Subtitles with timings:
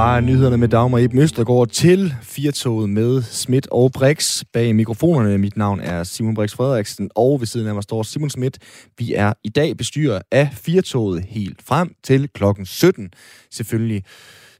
[0.00, 4.44] fra nyhederne med Dagmar Eben Østergaard til Firtoget med Schmidt og Brix.
[4.52, 8.30] Bag mikrofonerne, mit navn er Simon Brix Frederiksen, og ved siden af mig står Simon
[8.30, 8.58] Schmidt.
[8.98, 13.10] Vi er i dag bestyrer af Firtoget helt frem til klokken 17.
[13.50, 14.04] Selvfølgelig,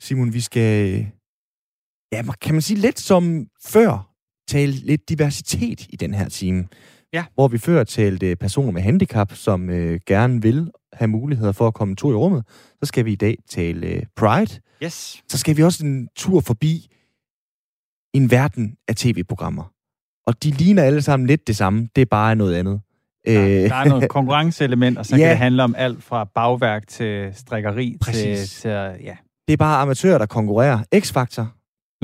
[0.01, 1.07] Simon, vi skal,
[2.13, 4.11] ja, kan man sige lidt som før,
[4.49, 6.69] tale lidt diversitet i den her time.
[7.13, 7.25] Ja.
[7.35, 10.71] Hvor vi før talte personer med handicap, som øh, gerne vil
[11.01, 12.45] have muligheder for at komme to i rummet.
[12.49, 14.61] Så skal vi i dag tale øh, Pride.
[14.85, 15.23] Yes.
[15.29, 16.87] Så skal vi også en tur forbi
[18.15, 19.73] en verden af tv-programmer.
[20.27, 21.89] Og de ligner alle sammen lidt det samme.
[21.97, 22.81] Det er bare noget andet.
[23.27, 25.23] Der, der er noget konkurrenceelement, og så Ja.
[25.23, 28.61] kan det handle om alt fra bagværk til strikkeri til, Præcis.
[28.61, 29.17] til ja.
[29.49, 30.79] det er bare amatører, der konkurrerer.
[30.97, 31.45] X-Factor.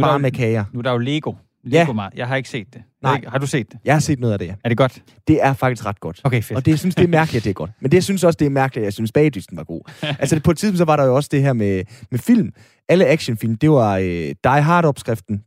[0.02, 0.64] Bare jo- med kager.
[0.72, 1.32] nu er der jo Lego.
[1.72, 1.84] Ja.
[1.84, 2.08] Lego ja.
[2.16, 2.82] Jeg har ikke set det.
[3.02, 3.10] Nej.
[3.10, 3.80] Har, ikke, har du set det?
[3.84, 4.54] Jeg har set noget af det, ja.
[4.64, 5.02] Er det godt?
[5.28, 6.20] Det er faktisk ret godt.
[6.24, 6.56] Okay, fedt.
[6.56, 7.70] Og det, jeg synes, det er mærkeligt, at det er godt.
[7.80, 9.80] Men det, jeg synes også, det er mærkeligt, at jeg synes, bagdysten var god.
[10.20, 12.52] altså, på et tidspunkt, så var der jo også det her med, med film.
[12.88, 15.44] Alle actionfilm, det var øh, Die Hard-opskriften,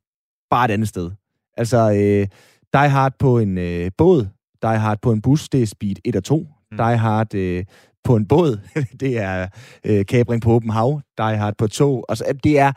[0.49, 1.11] bare et andet sted.
[1.57, 2.27] Altså, øh,
[2.73, 4.27] Die Hard på en øh, båd,
[4.61, 6.47] Die Hard på en bus, det er Speed 1 og 2.
[6.72, 6.77] Mm.
[6.77, 7.66] Die Hard øh,
[8.03, 8.59] på en båd,
[8.99, 9.47] det er
[9.83, 11.01] øh, kabring på åben hav.
[11.17, 12.05] Die Hard på tog.
[12.09, 12.72] Altså, det er...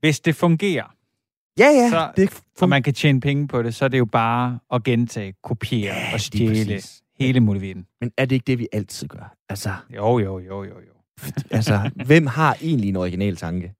[0.00, 0.94] Hvis det fungerer,
[1.58, 4.04] Ja, ja, Så- det og man kan tjene penge på det, så er det jo
[4.04, 6.80] bare at gentage, kopiere Ja, og stjæle
[7.18, 7.86] hele muligheden.
[8.00, 9.34] Men er det ikke det, vi altid gør?
[9.48, 10.94] Altså, Jo, jo, jo, jo, jo.
[11.50, 13.72] Altså, hvem har egentlig en original tanke?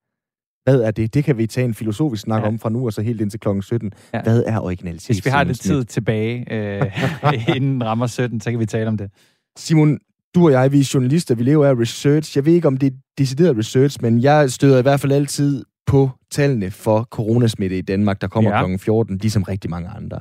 [0.63, 1.13] Hvad er det?
[1.13, 2.47] Det kan vi tage en filosofisk snak Ja.
[2.47, 3.91] om fra nu og så helt indtil klokken 17.
[4.13, 4.21] Ja.
[4.23, 5.07] Hvad er originalitet?
[5.15, 6.91] Hvis vi har lidt tid tilbage, øh,
[7.55, 9.11] inden den rammer 17, så kan vi tale om det.
[9.57, 9.99] Simon,
[10.35, 12.37] du og jeg, vi er journalister, vi lever af research.
[12.37, 15.63] Jeg ved ikke, om det er decideret research, men jeg støder i hvert fald altid
[15.85, 18.59] på tallene for coronasmitte i Danmark, der kommer Ja.
[18.59, 20.19] klokken 14, ligesom rigtig mange andre.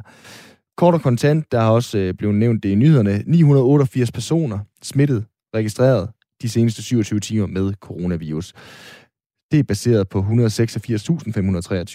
[0.76, 5.24] Kort og kontant, der har også øh, blevet nævnt det i nyhederne, 988 personer smittet,
[5.54, 6.08] registreret
[6.42, 8.52] de seneste 27 timer med coronavirus.
[9.52, 10.24] Det er baseret på 186.523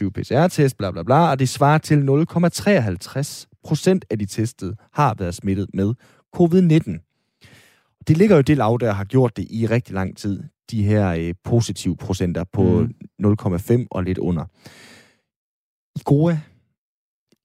[0.09, 5.35] PCR-test, bla bla bla, og det svarer til 0,53 procent af de testede har været
[5.35, 5.93] smittet med
[6.35, 7.05] covid-19.
[8.07, 11.09] Det ligger jo det lav, der har gjort det i rigtig lang tid, de her
[11.11, 12.93] øh, positive procenter på Mm.
[13.25, 14.45] 0,5 og lidt under.
[15.99, 16.35] I Goa,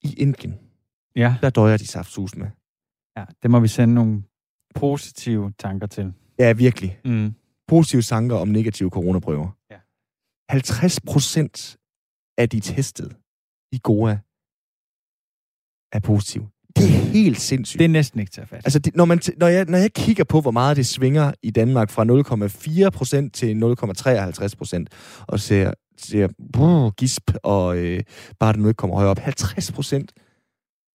[0.02, 0.54] i Indien,
[1.16, 2.46] Ja, der døjer de saftsus med.
[3.16, 4.22] ja, det må vi sende nogle
[4.74, 6.12] positive tanker til.
[6.38, 7.00] Ja, virkelig.
[7.04, 7.34] Mm.
[7.68, 9.48] Positive tanker om negative coronaprøver.
[9.70, 9.78] Ja.
[10.50, 11.76] 50 procent
[12.38, 13.14] af de testede
[13.72, 14.18] i Goa
[15.92, 16.48] er positive.
[16.76, 17.78] Det er helt sindssygt.
[17.78, 18.66] Det er næsten ikke til at fatte.
[18.66, 21.50] Altså, det, når, man når, jeg, når jeg kigger på, hvor meget det svinger i
[21.50, 28.02] Danmark fra 0,4% til 0,53%, og ser, ser brrr, gisp, og øh,
[28.38, 30.06] bare det nu ikke kommer højere op, 50%.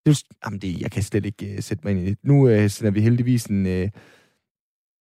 [0.05, 2.17] Det er jamen det, jeg kan slet ikke øh, sætte mig ind i det.
[2.23, 3.89] Nu øh, sender vi heldigvis en, øh,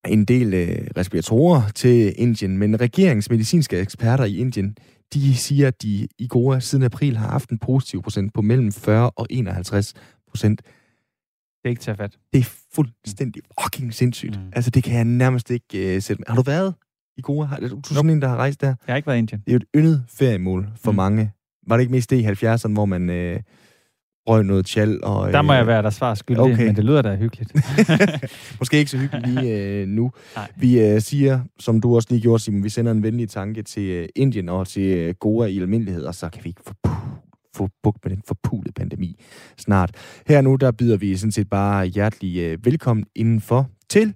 [0.08, 4.76] en del øh, respiratorer til Indien, men regeringens medicinske eksperter i Indien,
[5.14, 8.72] de siger, at de i Goa siden april har haft en positiv procent på mellem
[8.72, 9.94] 40 og 51
[10.30, 10.62] procent.
[10.62, 12.18] Det er ikke til at fatte.
[12.34, 14.36] Det er fuldstændig fucking sindssygt.
[14.40, 14.44] Mm.
[14.46, 14.52] Mm.
[14.56, 16.26] Altså, det kan jeg nærmest ikke uh, sætte mig.
[16.28, 16.74] Har du været
[17.18, 17.46] i Goa?
[17.46, 18.68] Har, du er sådan en, der har rejst der?
[18.68, 19.40] Jeg har ikke været i Indien.
[19.42, 20.94] Det er jo et yndet feriemål for Mm.
[20.94, 20.98] mm.
[20.98, 21.32] mange.
[21.68, 23.42] Var det ikke mest det i 70'erne, hvor man uh,
[24.28, 25.04] røg noget tjal?
[25.04, 26.66] Og, Der må øh, jeg være der svar skyldig, okay.
[26.66, 27.54] men det lyder da hyggeligt.
[28.60, 30.12] Måske ikke så hyggeligt lige uh, nu.
[30.36, 30.52] Nej.
[30.58, 34.02] Vi uh, siger, som du også lige gjorde, Simon, vi sender en venlig tanke til
[34.02, 36.74] uh, Indien og til uh, Goa i almindelighed, og så kan vi ikke få,
[37.58, 39.20] få bugt med den forpulede pandemi
[39.58, 39.92] snart.
[40.28, 44.14] Her nu, der byder vi sådan set bare hjertelig øh, velkommen indenfor til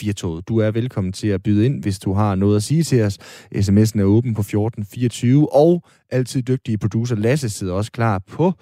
[0.00, 0.48] Firtoget.
[0.48, 3.18] Du er velkommen til at byde ind, hvis du har noget at sige til os.
[3.54, 8.52] SMS'en er åben på 1424, og altid dygtige producer Lasse sidder også klar på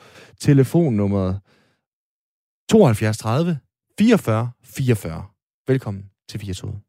[0.41, 1.41] telefonnummeret
[2.71, 3.59] 72 30
[3.99, 5.25] 44 44.
[5.69, 6.81] Velkommen til Firtoget.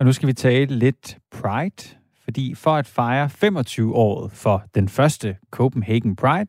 [0.00, 1.99] Og nu skal vi tale lidt Pride,
[2.30, 6.46] fordi for at fejre 25-året for den første Copenhagen Pride,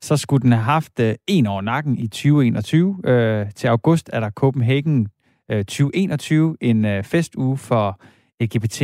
[0.00, 2.96] så skulle den have haft øh, en år nakken i 2021.
[3.04, 5.08] Øh, til august er der Copenhagen
[5.50, 8.00] øh, 2021, en øh, festuge for
[8.40, 8.82] LGBT+.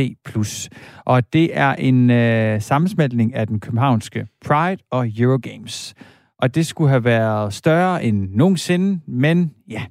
[1.05, 5.93] Og det er en øh, sammensmeltning af den københavnske Pride og Eurogames.
[6.39, 9.85] Og det skulle have været større end nogensinde, men ja,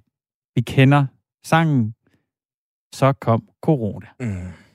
[0.54, 1.06] vi kender
[1.44, 1.94] sangen.
[2.94, 4.06] Så kom corona.
[4.20, 4.65] Mm.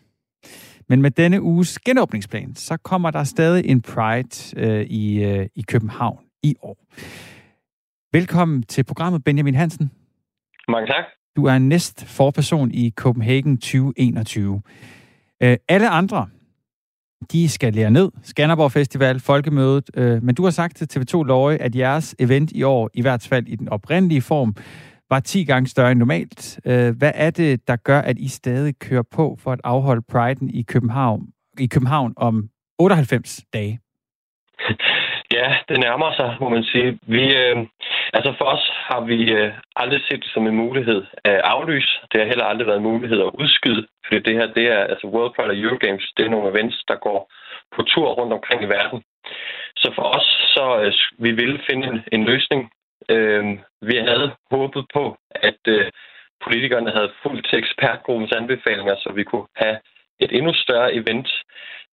[0.92, 5.62] Men med denne uges genåbningsplan, så kommer der stadig en Pride øh, i, øh, i
[5.62, 6.78] København i år.
[8.14, 9.92] Velkommen til programmet, Benjamin Hansen.
[10.68, 11.04] Mange tak.
[11.36, 14.62] Du er næst forperson i Copenhagen 2021.
[15.44, 16.28] Øh, alle andre,
[17.32, 18.12] de skal lære ned.
[18.24, 19.90] Skanderborg Festival, Folkemødet.
[19.94, 23.28] Øh, men du har sagt til TV2 Løje, at jeres event i år, i hvert
[23.30, 24.56] fald i den oprindelige form,
[25.14, 26.60] var 10 gange større end normalt.
[26.66, 30.50] Øh, hvad er det, der gør, at I stadig kører på for at afholde Pride'en
[30.60, 31.22] i København,
[31.60, 32.50] i København om
[32.80, 33.80] 98 dage?
[35.40, 37.00] Ja, det nærmer sig, må man sige.
[37.16, 37.58] Vi, øh,
[38.14, 41.94] altså for os har vi øh, aldrig set det som en mulighed at aflyse.
[42.12, 45.08] Det har heller aldrig været en mulighed at udskyde, fordi det her, det er altså
[45.08, 47.20] World Pride og Eurogames, det er nogle events, der går
[47.76, 49.00] på tur rundt omkring i verden.
[49.82, 50.94] Så for os, så øh,
[51.26, 52.62] vi ville finde en, en løsning.
[53.14, 53.44] Øh,
[53.90, 55.92] vi havde håbet på, at øh,
[56.46, 59.78] politikerne havde fulgt til ekspertgruppens anbefalinger, så vi kunne have
[60.20, 61.30] et endnu større event.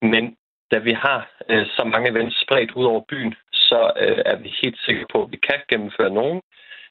[0.02, 0.24] Men
[0.72, 1.20] da vi har
[1.50, 5.24] øh, så mange events spredt ud over byen, så øh, er vi helt sikre på,
[5.24, 6.42] at vi kan gennemføre nogle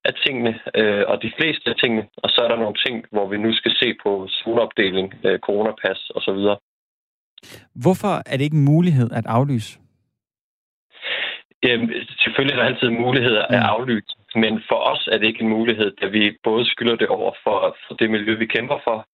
[0.04, 2.04] af tingene, øh, og de fleste af tingene.
[2.16, 6.00] Og så er der nogle ting, hvor vi nu skal se på zoneopdeling, øh, coronapas
[6.16, 6.40] osv.
[7.74, 9.78] Hvorfor er det ikke en mulighed at aflyse?
[11.62, 11.90] Jamen,
[12.22, 13.68] selvfølgelig er der altid muligheder at mm.
[13.74, 17.32] aflyse, men for os er det ikke en mulighed, da vi både skylder det over
[17.44, 19.06] for, for det miljø, vi kæmper for,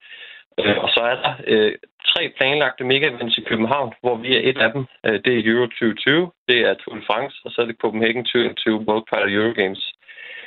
[0.61, 1.75] Øh, og så er der øh,
[2.11, 4.87] tre planlagte mega-events i København, hvor vi er et af dem.
[5.07, 8.25] Øh, det er Euro 2020, det er Tour de France, og så er det Copenhagen
[8.25, 9.83] 2020 World Pride Eurogames.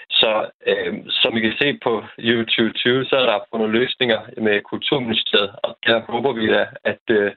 [0.09, 0.31] Så
[0.67, 5.51] øh, som I kan se på Euro 2020, så er der fundet løsninger med Kulturministeriet,
[5.63, 7.31] og der håber vi da, at, øh,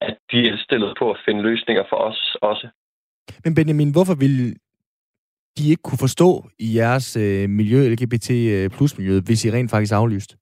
[0.00, 2.68] at de er stillet på at finde løsninger for os også.
[3.44, 4.56] Men Benjamin, hvorfor vil
[5.58, 9.70] de ikke kunne forstå i jeres øh, miljø, LGBT øh, plus miljø, hvis I rent
[9.70, 10.36] faktisk aflyst?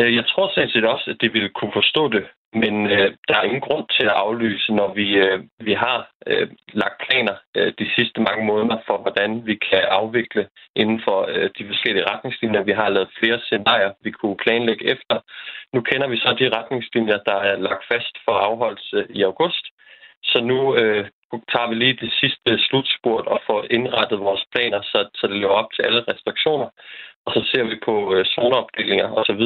[0.00, 2.24] Øh, jeg tror set også, at det ville kunne forstå det,
[2.62, 5.38] men øh, der er ingen grund til at aflyse, når vi, øh,
[5.68, 6.48] vi har øh,
[6.82, 11.50] lagt planer øh, de sidste mange måneder for, hvordan vi kan afvikle inden for øh,
[11.58, 12.62] de forskellige retningslinjer.
[12.62, 15.16] Vi har lavet flere scenarier, vi kunne planlægge efter.
[15.74, 19.64] Nu kender vi så de retningslinjer, der er lagt fast for afholdelse i august.
[20.24, 21.04] Så nu øh,
[21.52, 25.58] tager vi lige det sidste slutspurt og får indrettet vores planer, så, så det lever
[25.60, 26.68] op til alle restriktioner.
[27.26, 29.42] Og så ser vi på øh, zoneopdelinger osv.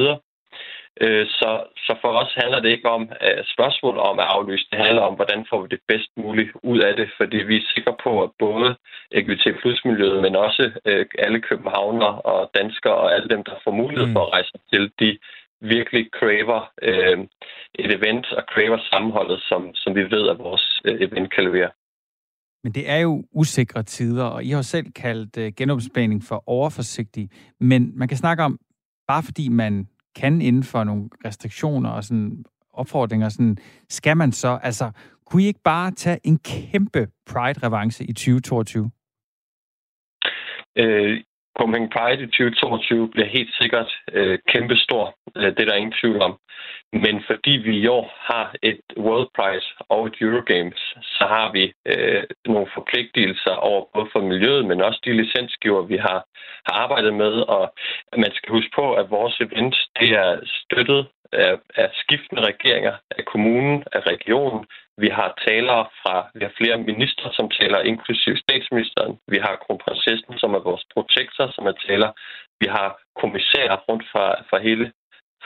[1.05, 1.51] Øh, så,
[1.87, 4.67] så for os handler det ikke om uh, spørgsmål om at aflyse.
[4.73, 7.71] Det handler om, hvordan får vi det bedst muligt ud af det, fordi vi er
[7.75, 8.77] sikre på, at både
[9.19, 13.71] LGBT plus miljøet, men også uh, alle københavner og danskere og alle dem, der får
[13.71, 14.13] mulighed mm.
[14.13, 15.19] for at rejse til, de
[15.61, 17.27] virkelig craver uh,
[17.75, 21.71] et event og craver sammenholdet, som, som vi ved, at vores uh, event kan levere.
[22.65, 27.31] Men det er jo usikre tider, og I har selv kaldt uh, genopspænding for overforsigtig.
[27.61, 28.59] Men man kan snakke om,
[29.09, 33.57] bare fordi man kan inden for nogle restriktioner og sådan opfordringer, sådan,
[33.89, 34.91] skal man så, altså,
[35.27, 38.91] kunne I ikke bare tage en kæmpe Pride-revanche i 2022?
[40.77, 41.21] Øh,
[41.59, 45.15] Copenhagen Pride i 2022 bliver helt sikkert øh, kæmpestor.
[45.37, 46.39] Øh, det er der ingen tvivl om.
[46.93, 51.73] Men fordi vi i år har et World Prize og et Eurogames, så har vi
[51.87, 56.25] øh, nogle forpligtelser over både for miljøet, men også de licensgiver, vi har,
[56.67, 57.33] har arbejdet med.
[57.57, 57.75] Og
[58.17, 63.25] man skal huske på, at vores event det er støttet af, af skiftende regeringer, af
[63.25, 64.67] kommunen, af regionen.
[65.05, 69.13] Vi har talere fra, vi har flere ministre, som taler, inklusiv statsministeren.
[69.33, 72.11] Vi har kronprinsessen, som er vores protektor, som er taler.
[72.61, 72.89] Vi har
[73.21, 74.93] kommissærer rundt fra, fra hele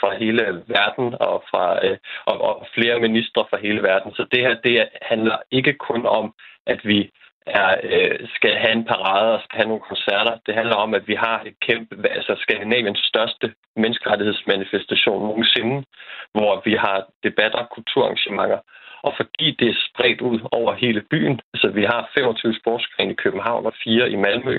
[0.01, 0.45] fra hele
[0.77, 1.99] verden og fra øh,
[2.31, 4.11] og, og flere ministre fra hele verden.
[4.15, 6.35] Så det her det handler ikke kun om,
[6.67, 7.11] at vi
[7.47, 10.39] er, øh, skal have en parade og skal have nogle koncerter.
[10.47, 15.85] Det handler om, at vi har et kæmpe, altså Skandinaviens største menneskerettighedsmanifestation nogensinde,
[16.33, 18.59] hvor vi har debatter, kulturarrangementer,
[19.07, 23.21] og fordi det er spredt ud over hele byen, så vi har 25 sportsgrene i
[23.25, 24.59] København og fire i Malmø,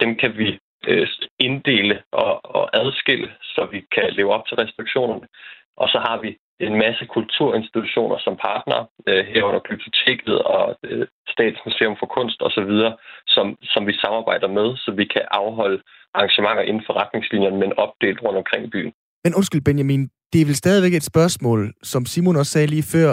[0.00, 0.48] dem kan vi
[0.90, 1.08] øh,
[1.46, 5.26] inddele og, og adskille, så vi kan leve op til restriktionerne.
[5.76, 6.30] Og så har vi
[6.66, 12.72] en masse kulturinstitutioner som partner, øh, herunder Biblioteket og øh, Statsmuseum for Kunst osv.,
[13.34, 15.78] som, som vi samarbejder med, så vi kan afholde
[16.14, 18.92] arrangementer inden for retningslinjerne, men opdelt rundt omkring i byen.
[19.24, 23.12] Men undskyld Benjamin, det er vel stadigvæk et spørgsmål, som Simon også sagde lige før,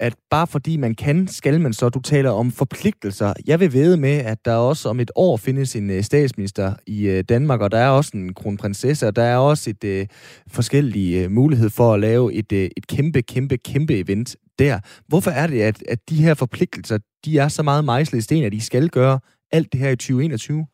[0.00, 1.88] at bare fordi man kan, skal man så.
[1.88, 3.32] Du taler om forpligtelser.
[3.46, 7.08] Jeg vil vide med, at der også om et år findes en øh, statsminister i
[7.08, 10.06] øh, Danmark, og der er også en kronprinsesse, og der er også et øh, uh,
[10.54, 14.78] forskellige uh, mulighed for at lave et, uh, et kæmpe, kæmpe, kæmpe event der.
[15.08, 18.44] Hvorfor er det, at, at de her forpligtelser, de er så meget mejslet i sten,
[18.44, 19.20] at de skal gøre
[19.52, 20.66] alt det her i 2021?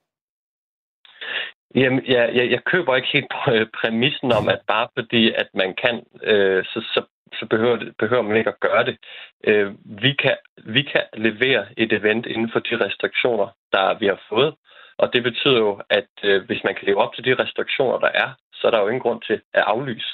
[1.74, 3.32] Jamen, jeg, jeg, jeg køber ikke helt
[3.80, 7.00] præmissen om, at bare fordi, at man kan, øh, så, så
[7.32, 8.96] så behøver, det, behøver man ikke at gøre det.
[9.44, 14.20] Øh, vi, kan, vi kan levere et event inden for de restriktioner, der vi har
[14.28, 14.54] fået.
[14.98, 18.10] Og det betyder jo, at øh, hvis man kan leve op til de restriktioner, der
[18.24, 20.10] er, så er der jo ingen grund til at aflyse.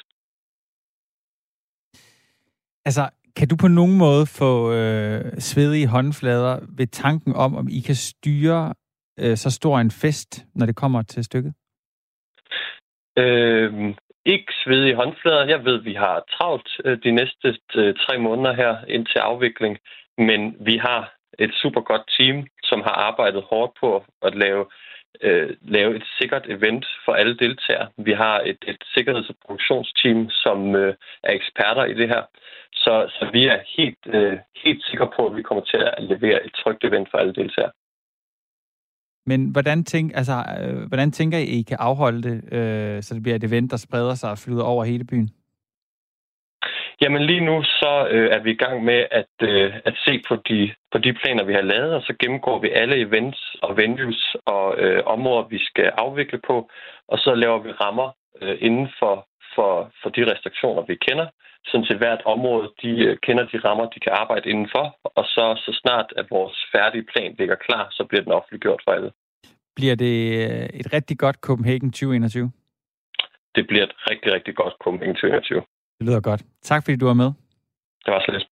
[2.85, 7.81] Altså, kan du på nogen måde få øh, svedige håndflader ved tanken om, om I
[7.81, 8.75] kan styre
[9.21, 11.55] øh, så stor en fest, når det kommer til stykket?
[13.19, 13.95] Øh,
[14.27, 15.47] ikke svede i håndflader.
[15.47, 19.79] Jeg ved, vi har travlt øh, de næste øh, tre måneder her indtil afvikling,
[20.19, 24.67] men vi har et super godt team, som har arbejdet hårdt på at lave,
[25.23, 27.89] øh, lave et sikkert event for alle deltagere.
[27.99, 32.23] Vi har et, et sikkerheds- og produktionsteam, som øh, er eksperter i det her.
[32.73, 36.47] Så, så vi er helt, øh, helt sikre på, at vi kommer til at levere
[36.47, 37.73] et trygt event for alle deltagere.
[39.27, 43.23] Men hvordan, tænk, altså, øh, hvordan tænker I, I kan afholde det, øh, så det
[43.23, 45.31] bliver et event, der spreder sig og flyder over hele byen?
[47.01, 50.37] Jamen lige nu så øh, er vi i gang med at, øh, at se på
[50.49, 54.37] de, på de planer, vi har lavet, og så gennemgår vi alle events og venues
[54.47, 56.71] og øh, områder, vi skal afvikle på,
[57.09, 58.11] og så laver vi rammer
[58.43, 59.27] øh, inden for,
[59.57, 59.71] for,
[60.03, 61.29] for de restriktioner, vi kender,
[61.69, 64.85] sådan til hvert område, de øh, kender de rammer, de kan arbejde indenfor,
[65.19, 68.91] og så, så snart at vores færdige plan ligger klar, så bliver den offentliggjort for
[68.97, 69.11] alle.
[69.77, 72.53] Bliver det øh, et rigtig godt Copenhagen 2021?
[73.55, 75.63] Det bliver et rigtig, rigtig godt Copenhagen 2021.
[75.99, 76.43] Det lyder godt.
[76.63, 77.31] Tak fordi du var med.
[78.05, 78.47] Det var så lidt.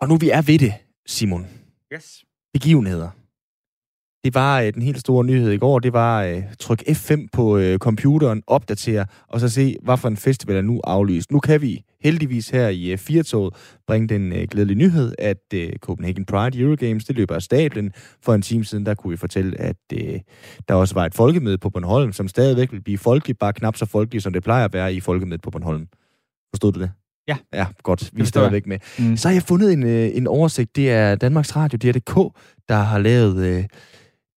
[0.00, 0.72] Og nu vi er ved det,
[1.06, 1.42] Simon.
[1.92, 2.24] Yes.
[2.52, 3.19] Begivenheder.
[4.24, 7.56] Det var øh, den helt store nyhed i går, det var øh, tryk F5 på
[7.58, 11.32] øh, computeren, opdatere, og så se, hvad for en festival er nu aflyst.
[11.32, 13.54] Nu kan vi heldigvis her i øh, Firtoget
[13.86, 17.92] bringe den øh, glædelige nyhed, at øh, Copenhagen Pride Eurogames, det løber af stablen.
[18.22, 20.20] For en time siden, der kunne vi fortælle, at øh,
[20.68, 23.86] der også var et folkemøde på Bornholm, som stadigvæk vil blive folkeligt, bare knap så
[23.86, 25.86] folkeligt, som det plejer at være i folkemødet på Bornholm.
[26.54, 26.90] Forstod du det?
[27.28, 27.36] Ja.
[27.52, 28.10] Ja, godt.
[28.12, 28.78] Vi er stadigvæk med.
[28.98, 29.16] Mm.
[29.16, 30.76] Så har jeg fundet en, øh, en oversigt.
[30.76, 32.36] Det er Danmarks Radio, DRDK,
[32.68, 33.64] der har lavet øh,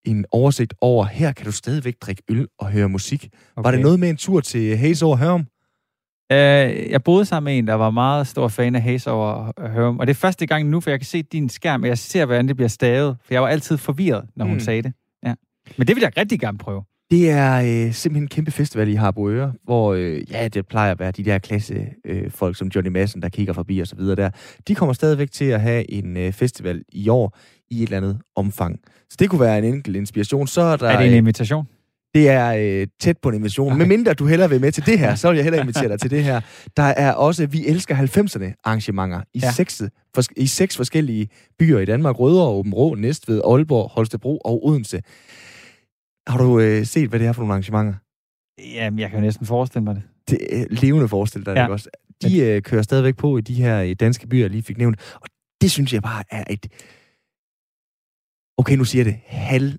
[0.06, 3.30] en oversigt over, her kan du stadigvæk drikke øl og høre musik.
[3.56, 3.66] Okay.
[3.68, 5.46] Var det noget med en tur til Hayes over Hørum?
[6.32, 10.00] Øh, jeg boede sammen med en, der var meget stor fan af Haze over Hørum,
[10.00, 12.26] og det er første gang nu, for jeg kan se din skærm, og jeg ser,
[12.26, 14.60] hvordan det bliver stavet, for jeg var altid forvirret, når hun Mm.
[14.60, 14.94] sagde det.
[15.26, 15.34] Ja.
[15.78, 16.84] Men det vil jeg rigtig gerne prøve.
[17.12, 21.00] Det er øh, simpelthen en kæmpe festival i Harboøre, hvor øh, ja, det plejer at
[21.00, 24.16] være de der klasse øh, folk som Johnny Madsen, der kigger forbi og så videre
[24.16, 24.30] der.
[24.68, 27.38] De kommer stadigvæk til at have en øh, festival i år
[27.72, 28.80] i et eller andet omfang.
[29.10, 30.48] Så det kunne være en enkelt inspiration.
[30.48, 30.90] Så er der...
[30.90, 31.68] er det en øh, invitation?
[32.14, 33.68] Det er øh, tæt på en invitation.
[33.68, 33.78] Okay.
[33.78, 36.00] Men mindre du hellere vil med til det her, så vil jeg hellere invitere dig
[36.00, 36.42] til det her.
[36.78, 39.52] Der er også Vi elsker 90'erne arrangementer i, ja.
[39.52, 39.82] Seks,
[40.18, 41.30] fors- i seks forskellige
[41.60, 42.20] byer i Danmark.
[42.20, 45.02] Rødovre, Åben Rå, Næstved, Aalborg, Holstebro og Odense.
[46.28, 47.94] Har du øh, set, hvad det er for nogle arrangementer?
[48.74, 50.04] Jamen, jeg kan jo næsten forestille mig det.
[50.30, 51.64] Det er levende forestil dig, ja.
[51.64, 51.90] Ikke også?
[52.24, 55.00] De øh, kører stadigvæk på i de her øh, danske byer, jeg lige fik nævnt.
[55.16, 55.28] Og
[55.62, 56.68] det synes jeg bare er et...
[58.58, 59.16] Okay, nu siger det.
[59.26, 59.74] Halv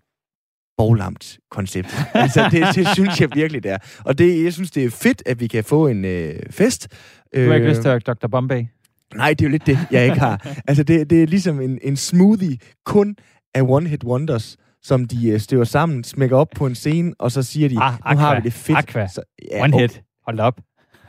[0.76, 1.88] boglamt koncept.
[2.14, 3.78] altså, det, det synes jeg virkelig, det er.
[4.04, 6.88] Og det, jeg synes, det er fedt, at vi kan få en øh, fest.
[7.34, 8.26] Du har ikke lyst til Dr.
[8.28, 8.64] Bombay?
[9.14, 10.46] Nej, det er jo lidt det, jeg ikke har.
[10.68, 13.16] Altså, det, det er ligesom en, en smoothie kun
[13.54, 17.42] af one-hit wonders, som de øh, støver sammen, smækker op på en scene, og så
[17.42, 18.78] siger de, Ah, nu har vi det fedt.
[18.78, 19.06] Aqua.
[19.08, 19.22] Så,
[19.60, 20.02] One okay, hit.
[20.26, 20.60] Hold op.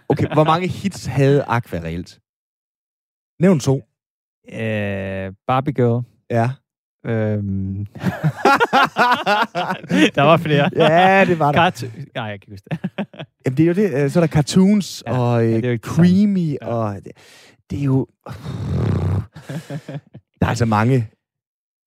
[0.09, 2.19] Okay, hvor mange hits havde Aqua reelt?
[3.41, 3.75] Nævn to.
[4.53, 6.05] Øh, Barbie Girl.
[6.29, 6.49] Ja.
[7.05, 7.85] Øhm.
[10.15, 10.69] der var flere.
[10.75, 11.59] ja, det var der.
[11.59, 11.83] Kart...
[12.15, 12.79] Nej, jeg kan ikke huske det.
[13.45, 14.03] Jamen, det er jo det.
[14.03, 16.67] øh, Så er der cartoons Ja, og ja, øh, det creamy, Ja.
[16.67, 17.11] og det,
[17.69, 18.07] det er jo...
[20.39, 21.07] Der er altså mange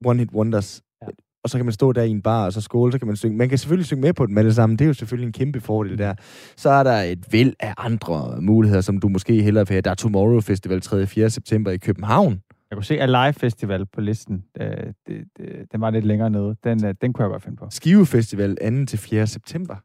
[0.06, 0.82] one-hit wonders.
[1.02, 1.06] Ja.
[1.44, 3.16] Og så kan man stå der i en bar, og så skåle, så kan man
[3.16, 3.37] synge.
[3.37, 4.78] Man kan selvfølgelig synge med på dem alle sammen.
[4.78, 6.14] Det er jo selvfølgelig en kæmpe fordel der.
[6.56, 9.80] Så er der et væld af andre muligheder, som du måske hellere vil have.
[9.80, 11.02] Der er Tomorrow Festival 3.
[11.02, 11.30] og 4.
[11.30, 12.40] september i København.
[12.70, 14.44] Jeg kunne se Alive Festival på listen.
[14.60, 14.68] Øh,
[15.06, 16.56] det, det, den var lidt længere nede.
[16.64, 17.66] Den, øh, den kunne jeg godt finde på.
[17.70, 18.87] Skive Festival 2.
[18.87, 19.26] til 4.
[19.26, 19.76] september.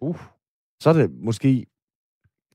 [0.00, 0.16] Uh.
[0.80, 1.66] Så er det måske...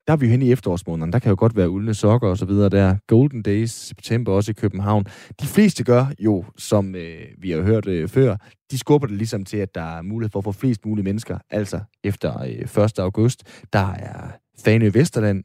[0.08, 1.14] Der er vi jo hen i efterårsmåneden.
[1.14, 2.96] Der kan jo godt være uldne sokker og så videre der.
[3.08, 5.06] Golden Days, september også i København.
[5.42, 8.36] De fleste gør jo, som øh, vi har hørt øh, før,
[8.72, 11.38] de skubber det ligesom til, at der er mulighed for at få flest mulige mennesker.
[11.50, 13.00] Altså efter øh, 1.
[13.00, 15.44] august, der er Fanø Vesterland,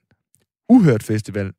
[0.68, 1.52] Uhørt Festival,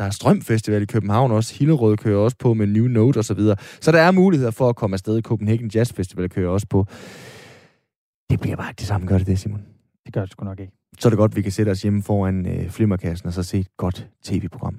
[0.00, 1.54] der er Strøm Festival i København også.
[1.54, 3.56] Hillerød kører også på med New Note og så videre.
[3.80, 5.22] Så der er muligheder for at komme afsted.
[5.22, 6.86] Copenhagen Jazz Festival kører også på.
[8.30, 9.62] Det bliver bare ikke det samme, gør det det, Simon?
[10.06, 10.72] Det gør det sgu nok ikke.
[10.98, 13.42] så er det godt, at vi kan sætte os hjemme foran øh, flimmerkassen og så
[13.42, 14.76] se et godt tv-program.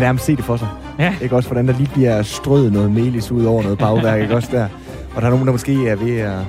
[0.00, 0.68] Kan nærmest se det for sig.
[0.98, 1.16] Ja.
[1.22, 4.48] Ikke også, hvordan der lige bliver strøget noget melis ud over noget bagværk, ikke også
[4.52, 4.68] der?
[5.14, 6.44] Og der er nogen, der måske er ved at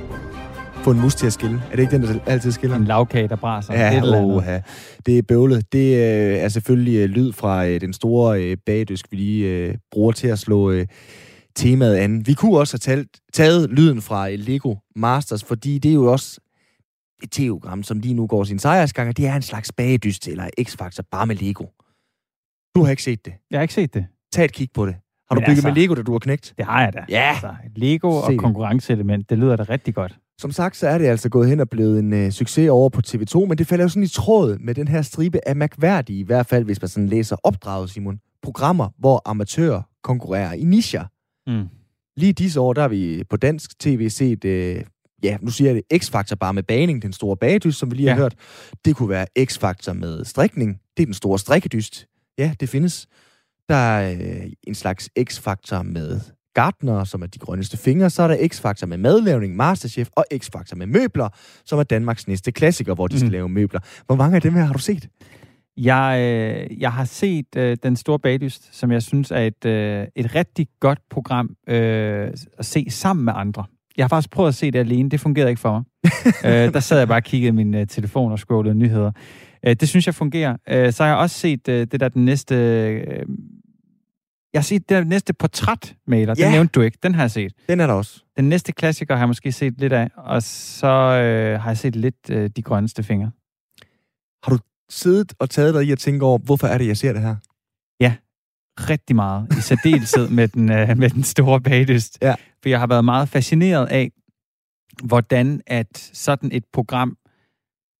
[0.76, 1.62] få en mus til at skille.
[1.72, 2.76] Er det ikke den, der altid skiller?
[2.76, 3.74] En lavkage, der braser.
[3.74, 4.60] Ja, et eller oha.
[5.06, 5.74] det er bøvlet.
[5.74, 9.76] Det øh, er selvfølgelig øh, lyd fra øh, den store øh, bagdysk, vi lige øh,
[9.92, 10.88] bruger til at slå øh,
[11.56, 12.28] temaet an.
[12.28, 16.40] Vi kunne også have talt, taget lyden fra Lego Masters, fordi det er jo også
[17.24, 20.50] et tv-program, som lige nu går sin sejrsgang, og det er en slags bagedyst eller
[20.62, 21.66] X-Factor, bare med Lego.
[22.76, 23.34] Du har ikke set det.
[23.52, 24.06] Jeg har ikke set det.
[24.34, 24.96] Tag et kig på det.
[25.30, 26.54] Har du bygget altså, med Lego, da du har knægt?
[26.58, 27.06] Det har jeg da.
[27.10, 27.30] Ja.
[27.30, 30.18] Altså, Lego og konkurrenceelement, det lyder da rigtig godt.
[30.42, 33.02] Som sagt, så er det altså gået hen og blevet en uh, succes over på
[33.08, 36.24] TV2, men det falder jo sådan i tråd med den her stribe af mærkværdige, i
[36.24, 41.06] hvert fald hvis man sådan læser opdraget, Simon, programmer, hvor amatører konkurrerer i nischer.
[41.48, 41.68] Mm.
[42.18, 44.84] Lige disse år, der har vi på dansk tv set, uh,
[45.24, 48.06] ja, nu siger jeg det, X-Factor bare med baning, den store bagedyst, som vi lige
[48.06, 48.14] ja.
[48.14, 48.36] har hørt.
[48.86, 52.08] Det kunne være X-Factor med strikning, det er den store strikkedyst.
[52.38, 53.08] Ja, det findes.
[53.70, 56.20] Der er uh, en slags X-Factor med
[56.54, 58.10] Gartner, som er de grønneste fingre.
[58.10, 61.30] Så er der X-Factor med madlavning, Masterchef og X-Factor med møbler,
[61.66, 63.32] som er Danmarks næste klassiker, hvor de skal mm.
[63.32, 63.80] lave møbler.
[64.06, 65.08] Hvor mange af dem her har du set?
[65.78, 70.08] Jeg, øh, jeg har set øh, Den Store Baglyst, som jeg synes er et, øh,
[70.16, 73.66] et rigtig godt program øh, at se sammen med andre.
[73.98, 75.10] Jeg har faktisk prøvet at se det alene.
[75.10, 75.84] Det fungerede ikke for mig.
[76.68, 79.12] øh, der sad jeg bare og kiggede min øh, telefon og scrollede nyheder.
[79.68, 80.58] Øh, det synes jeg fungerer.
[80.70, 82.56] Øh, så har jeg også set øh, det der den næste...
[82.56, 83.26] Øh,
[84.54, 86.34] jeg har set den næste portrætmaler.
[86.34, 86.98] Den nævnte du ikke.
[87.04, 87.54] Den har jeg set.
[87.70, 88.24] Den er der også.
[88.38, 90.10] Den næste klassiker har jeg måske set lidt af.
[90.18, 93.32] Og så øh, har jeg set lidt øh, De Grønneste Fingre.
[94.44, 94.58] Har du
[94.90, 97.36] siddet og taget dig i at tænke over, hvorfor er det, jeg ser det her?
[98.00, 98.16] Ja,
[98.90, 99.48] rigtig meget.
[99.58, 102.18] I særdeleshed med, den, øh, med den store bagdyst.
[102.22, 102.36] Ja.
[102.62, 104.12] For jeg har været meget fascineret af,
[105.04, 107.18] hvordan at sådan et program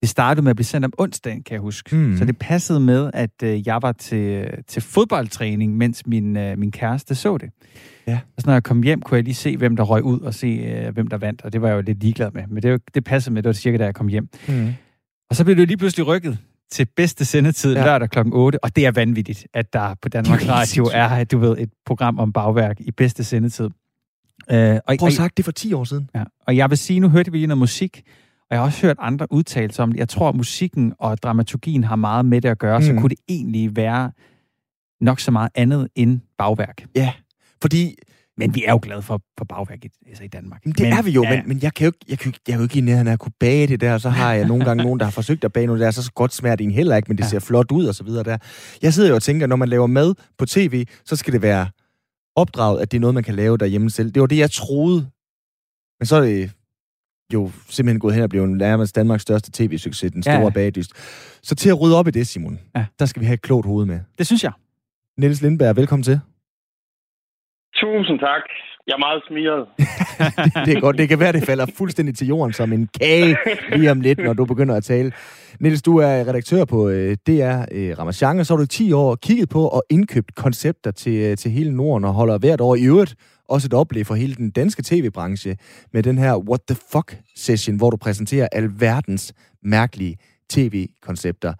[0.02, 1.96] det startede med at blive sendt om onsdagen, kan jeg huske.
[1.96, 2.18] Mm.
[2.18, 6.72] Så det passede med, at øh, jeg var til, til fodboldtræning, mens min, øh, min
[6.72, 7.50] kæreste så det.
[8.08, 8.20] Ja.
[8.38, 10.34] Og så når jeg kom hjem, kunne jeg lige se, hvem der røg ud, og
[10.34, 11.42] se, øh, hvem der vandt.
[11.42, 12.44] Og det var jeg jo lidt ligeglad med.
[12.48, 14.30] Men det, det passede med, det var cirka, da jeg kom hjem.
[14.48, 14.74] Mm.
[15.30, 16.38] Og så blev det jo lige pludselig rykket
[16.72, 17.86] til bedste sendetid ja.
[17.86, 18.20] lørdag kl.
[18.34, 22.20] 8, og det er vanvittigt, at der på Danmarks Radio er, du ved, et program
[22.20, 23.70] om bagværk i bedste sendetid.
[24.54, 26.10] Uh, og, Prøv at sagt det for 10 år siden.
[26.16, 28.02] Ja, og jeg vil sige, nu hørte vi lige noget musik,
[28.52, 30.00] og jeg har også hørt andre udtalelser om det.
[30.00, 32.86] Jeg tror, at musikken og dramaturgien har meget med det at gøre, mm.
[32.86, 34.12] så kunne det egentlig være
[35.02, 36.86] nok så meget andet end bagværk.
[36.96, 37.14] Ja,
[37.62, 37.96] fordi...
[38.38, 40.66] Men vi er jo glade for, for bagværk i, altså i Danmark.
[40.66, 41.30] Men det men, er vi jo, ja.
[41.30, 43.14] men, men jeg kan jo ikke, jeg kan, jeg kan jo ikke i nærheden af
[43.14, 45.44] at kunne bage det der, og så har jeg nogle gange nogen, der har forsøgt
[45.44, 47.30] at bage noget der, så godt smager det en heller ikke, men det ja.
[47.30, 48.38] ser flot ud og så videre der.
[48.82, 51.68] Jeg sidder jo og tænker, når man laver mad på tv, så skal det være
[52.36, 54.12] opdraget, at det er noget, man kan lave derhjemme selv.
[54.12, 55.08] Det var det, jeg troede.
[56.00, 56.52] Men så er det
[57.34, 60.50] jo simpelthen gået hen og blevet nærmest Danmarks største tv-succes, den store ja.
[60.50, 60.92] bagdyst.
[61.44, 62.86] Så til at rydde op i det, Simon, ja.
[63.00, 64.00] der skal vi have et klogt hoved med.
[64.18, 64.52] Det synes jeg.
[65.18, 66.20] Niels Lindberg, velkommen til.
[67.76, 68.42] Tusind tak.
[68.88, 69.68] Jeg er meget smiret.
[70.66, 70.98] det er godt.
[70.98, 73.38] Det kan være, det falder fuldstændig til jorden som en kage
[73.76, 75.12] lige om lidt, når du begynder at tale.
[75.60, 78.92] Niels, du er redaktør på øh, DR øh, Ramachan, og så har du i 10
[78.94, 82.76] år kigget på og indkøbt koncepter til, øh, til hele Norden og holder hvert år
[82.76, 83.16] i øvrigt
[83.54, 85.52] også et oplæg for hele den danske tv-branche
[85.94, 89.26] med den her What the Fuck-session, hvor du præsenterer alverdens
[89.76, 90.16] mærkelige
[90.54, 91.54] tv-koncepter.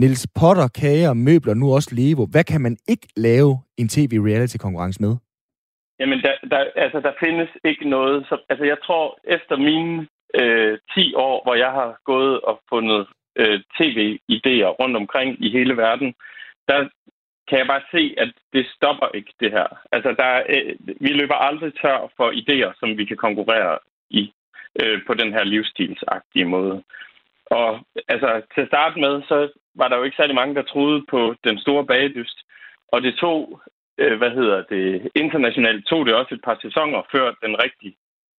[0.00, 2.24] Nils Potter, kager, møbler, nu også Levo.
[2.32, 5.16] Hvad kan man ikke lave en tv-reality-konkurrence med?
[6.00, 8.26] Jamen, der, der, altså, der findes ikke noget.
[8.28, 10.06] Så, altså, jeg tror, efter mine
[10.40, 13.06] øh, 10 år, hvor jeg har gået og fundet
[13.40, 16.14] øh, tv-idéer rundt omkring i hele verden,
[16.68, 16.88] der
[17.48, 19.66] kan jeg bare se, at det stopper ikke, det her.
[19.92, 23.78] Altså, der, øh, vi løber aldrig tør for idéer, som vi kan konkurrere
[24.10, 24.32] i
[24.80, 26.82] øh, på den her livsstilsagtige måde.
[27.46, 31.04] Og altså, til at starte med, så var der jo ikke særlig mange, der troede
[31.10, 32.38] på den store bagedyst.
[32.92, 33.60] Og det tog,
[33.98, 37.96] øh, hvad hedder det, internationalt tog det også et par sæsoner, før den rigtig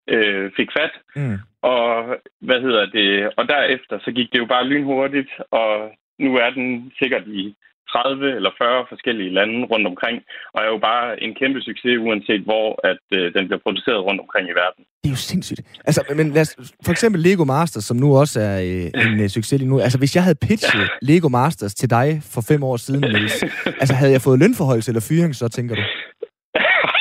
[0.07, 0.93] øh, fik fat.
[1.15, 1.37] Mm.
[1.61, 6.49] Og hvad hedder det, og derefter så gik det jo bare lynhurtigt, og nu er
[6.49, 7.55] den sikkert i
[7.91, 10.17] 30 eller 40 forskellige lande rundt omkring,
[10.53, 14.19] og er jo bare en kæmpe succes, uanset hvor at øh, den bliver produceret rundt
[14.25, 14.81] omkring i verden.
[15.01, 15.61] Det er jo sindssygt.
[15.87, 16.51] Altså, men lad os,
[16.85, 19.77] for eksempel Lego Masters, som nu også er øh, en øh, succes lige nu.
[19.85, 23.37] Altså, hvis jeg havde pitchet Lego Masters til dig for fem år siden, Niels,
[23.81, 25.83] altså, havde jeg fået lønforholdelse eller fyring, så tænker du?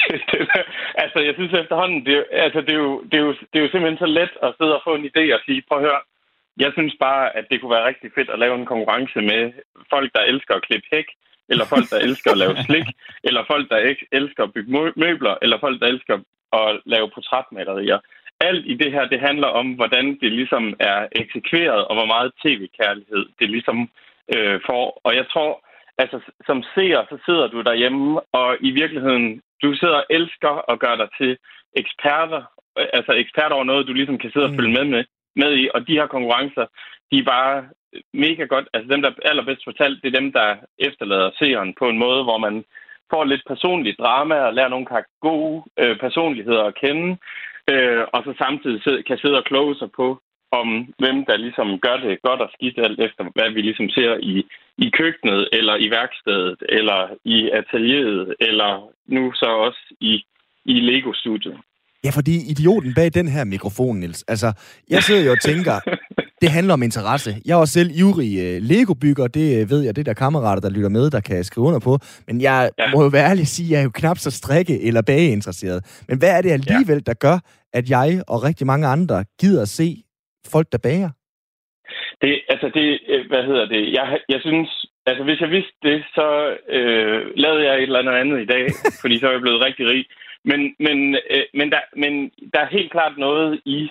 [1.02, 2.14] altså, jeg synes efterhånden, det,
[2.46, 4.74] altså, det, er jo, det, er jo, det er jo simpelthen så let at sidde
[4.78, 6.00] og få en idé og sige, prøv at høre,
[6.64, 9.52] jeg synes bare, at det kunne være rigtig fedt at lave en konkurrence med
[9.90, 11.08] folk, der elsker at klippe hæk,
[11.48, 12.88] eller folk, der elsker at lave slik,
[13.24, 16.16] eller folk, der ikke elsker at bygge møbler, eller folk, der elsker
[16.52, 17.98] at lave portrætmalerier.
[18.40, 22.32] Alt i det her, det handler om, hvordan det ligesom er eksekveret, og hvor meget
[22.44, 23.78] tv-kærlighed det ligesom
[24.34, 25.00] øh, får.
[25.04, 25.66] Og jeg tror,
[25.98, 30.80] altså som seer, så sidder du derhjemme, og i virkeligheden, du sidder og elsker at
[30.80, 31.38] gøre dig til
[31.76, 32.42] eksperter,
[32.76, 35.04] altså eksperter over noget, du ligesom kan sidde og følge med med
[35.36, 36.66] med i, og de her konkurrencer,
[37.10, 37.64] de er bare
[38.12, 38.66] mega godt.
[38.74, 42.22] Altså dem, der er allerbedst fortalt, det er dem, der efterlader seeren på en måde,
[42.24, 42.64] hvor man
[43.10, 44.86] får lidt personligt drama og lærer nogle
[45.20, 47.16] gode øh, personligheder at kende,
[47.70, 50.20] øh, og så samtidig sidde, kan sidde og kloge sig på,
[50.50, 50.68] om
[50.98, 54.46] hvem der ligesom gør det godt og skidt, alt efter hvad vi ligesom ser i,
[54.78, 60.24] i køkkenet, eller i værkstedet, eller i atelieret, eller nu så også i,
[60.64, 61.58] i Lego-studiet.
[62.06, 64.24] Ja, fordi idioten bag den her mikrofon, Niels.
[64.28, 64.48] Altså,
[64.90, 65.74] jeg sidder jo og tænker,
[66.42, 67.30] det handler om interesse.
[67.46, 70.60] Jeg er også selv ivrig uh, Lego-bygger, det uh, ved jeg, det er der kammerater,
[70.60, 71.98] der lytter med, der kan skrive under på.
[72.26, 72.90] Men jeg ja.
[72.94, 75.80] må jo være ærlig at sige, at jeg er jo knap så strikke- eller bageinteresseret.
[76.08, 77.38] Men hvad er det alligevel, der gør,
[77.78, 79.88] at jeg og rigtig mange andre gider at se
[80.52, 81.10] folk, der bager?
[82.22, 84.68] Det, altså det, øh, hvad hedder det, jeg, jeg synes,
[85.06, 86.26] altså hvis jeg vidste det, så
[86.76, 88.64] øh, lavede jeg et eller andet i dag,
[89.02, 90.06] fordi så er jeg blevet rigtig rig.
[90.50, 90.98] Men, men,
[91.30, 92.12] øh, men, der, men
[92.52, 93.90] der er helt klart noget i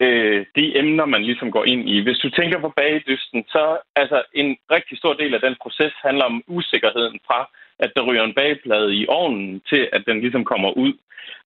[0.00, 2.00] øh, de emner, man ligesom går ind i.
[2.02, 6.24] Hvis du tænker på bagdysten, så altså en rigtig stor del af den proces handler
[6.24, 10.70] om usikkerheden fra, at der ryger en bageplade i ovnen, til at den ligesom kommer
[10.70, 10.92] ud.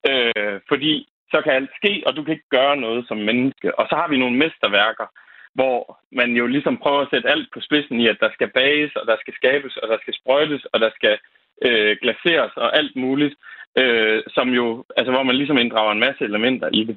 [0.09, 3.79] Øh, fordi så kan alt ske, og du kan ikke gøre noget som menneske.
[3.79, 5.07] Og så har vi nogle mesterværker,
[5.55, 8.97] hvor man jo ligesom prøver at sætte alt på spidsen i, at der skal bages,
[8.97, 11.19] og der skal skabes, og der skal sprøjtes, og der skal
[11.67, 13.35] øh, glaseres og alt muligt,
[13.79, 16.97] øh, som jo, altså hvor man ligesom inddrager en masse elementer i det.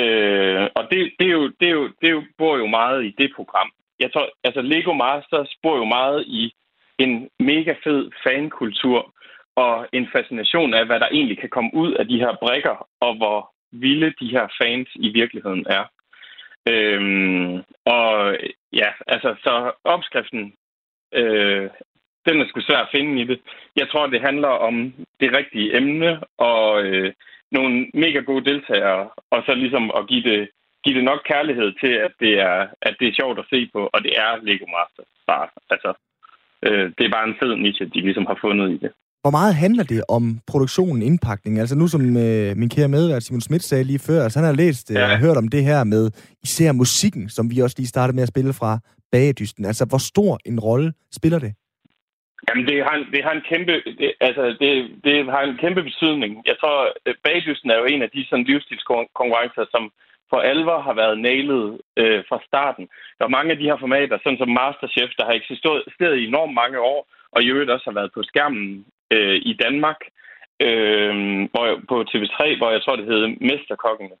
[0.00, 3.30] Øh, og det, det, er jo, det, er jo, det bor jo meget i det
[3.36, 3.70] program.
[4.00, 6.52] Jeg tror, altså Lego Masters bor jo meget i
[6.98, 9.14] en mega fed fankultur,
[9.64, 13.16] og en fascination af, hvad der egentlig kan komme ud af de her brikker, og
[13.16, 13.38] hvor
[13.72, 15.84] vilde de her fans i virkeligheden er.
[16.72, 17.54] Øhm,
[17.96, 18.36] og
[18.72, 20.52] ja, altså, så opskriften,
[21.14, 21.68] øh,
[22.28, 23.38] den er sgu svær at finde i det.
[23.80, 24.74] Jeg tror, det handler om
[25.20, 26.10] det rigtige emne,
[26.50, 27.12] og øh,
[27.56, 29.02] nogle mega gode deltagere,
[29.34, 30.40] og så ligesom at give det,
[30.84, 33.80] give det nok kærlighed til, at det, er, at det er sjovt at se på,
[33.94, 35.48] og det er Lego Masters bare.
[35.74, 35.90] Altså,
[36.66, 38.92] øh, det er bare en fed niche, de ligesom har fundet i det.
[39.22, 41.58] Hvor meget handler det om produktionen, indpakning?
[41.58, 44.52] Altså nu som øh, min kære medvært Simon Schmidt sagde lige før, altså han har
[44.52, 45.12] læst øh, ja.
[45.12, 46.10] og hørt om det her med
[46.42, 48.78] især musikken, som vi også lige startede med at spille fra
[49.12, 49.64] Bagedysten.
[49.64, 51.52] Altså hvor stor en rolle spiller det?
[52.46, 54.70] Jamen, det har en, det har en kæmpe, det, altså, det,
[55.04, 56.32] det har en kæmpe betydning.
[56.46, 56.76] Jeg tror,
[57.24, 59.92] Bagdysten er jo en af de sådan livsstilskonkurrencer, som
[60.30, 62.88] for alvor har været nailet øh, fra starten.
[63.18, 66.54] Der er mange af de her formater, sådan som Masterchef, der har eksisteret i enormt
[66.54, 67.00] mange år,
[67.32, 70.00] og i øvrigt også har været på skærmen øh, i Danmark,
[70.66, 71.12] øh,
[71.52, 74.16] hvor på TV3, hvor jeg tror, det hed Mesterkokkene,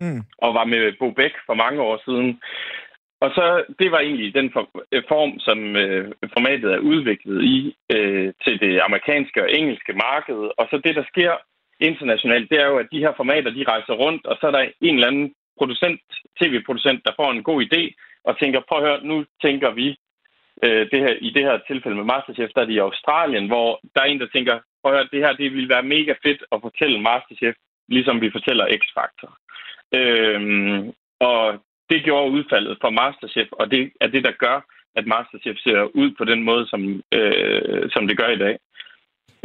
[0.00, 0.20] mm.
[0.44, 2.40] og var med Bo Bæk for mange år siden.
[3.24, 4.48] Og så, det var egentlig den
[4.92, 10.40] øh, form, som øh, formatet er udviklet i øh, til det amerikanske og engelske marked.
[10.58, 11.32] Og så det, der sker
[11.80, 14.64] internationalt, det er jo, at de her formater, de rejser rundt, og så er der
[14.80, 16.00] en eller anden producent,
[16.40, 17.82] tv-producent, der får en god idé,
[18.24, 19.86] og tænker, prøv at høre, nu tænker vi
[20.64, 23.80] øh, det her, i det her tilfælde med Masterchef, der er det i Australien, hvor
[23.94, 26.42] der er en, der tænker, prøv at høre, det her det vil være mega fedt
[26.52, 27.56] at fortælle Masterchef,
[27.88, 29.30] ligesom vi fortæller X-Factor.
[29.98, 31.42] Øhm, og
[31.92, 34.56] det gjorde udfaldet for Masterchef, og det er det, der gør,
[34.98, 38.54] at Masterchef ser ud på den måde, som, øh, som det gør i dag.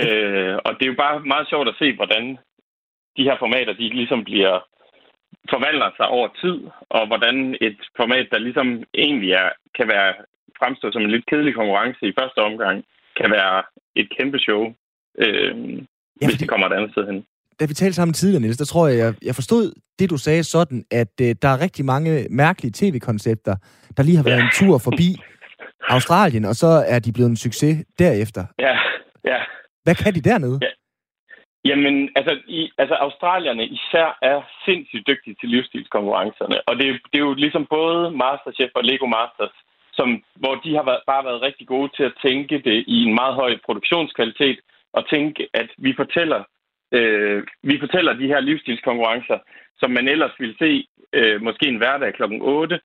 [0.06, 2.38] Øh, og det er jo bare meget sjovt at se, hvordan
[3.18, 4.54] de her formater, de ligesom bliver
[5.50, 6.58] forvandler sig over tid,
[6.90, 10.14] og hvordan et format, der ligesom egentlig er, kan være
[10.60, 12.86] fremstå som en lidt kedelig konkurrence i første omgang,
[13.20, 13.64] kan være
[13.96, 14.62] et kæmpe show,
[15.18, 15.56] øh,
[16.22, 17.26] ja, hvis det kommer et andet sted hen
[17.60, 20.44] da vi talte sammen tidligere, Niels, der tror jeg, jeg, jeg forstod det, du sagde
[20.44, 23.56] sådan, at øh, der er rigtig mange mærkelige tv-koncepter,
[23.98, 24.44] der lige har været ja.
[24.44, 25.10] en tur forbi
[25.96, 28.44] Australien, og så er de blevet en succes derefter.
[28.60, 28.76] Ja,
[29.32, 29.40] ja.
[29.84, 30.60] Hvad kan de dernede?
[30.62, 30.72] Ja.
[31.70, 36.58] Jamen, altså, i, altså australierne især er sindssygt dygtige til livsstilskonkurrencerne.
[36.70, 39.56] Og det, det er jo ligesom både Masterchef og Lego Masters,
[39.94, 40.08] som,
[40.42, 43.36] hvor de har været, bare været rigtig gode til at tænke det i en meget
[43.42, 44.60] høj produktionskvalitet,
[44.98, 46.40] og tænke, at vi fortæller
[46.92, 49.38] Øh, vi fortæller de her livsstilskonkurrencer,
[49.80, 52.24] som man ellers ville se øh, måske en hverdag kl.
[52.42, 52.80] 8,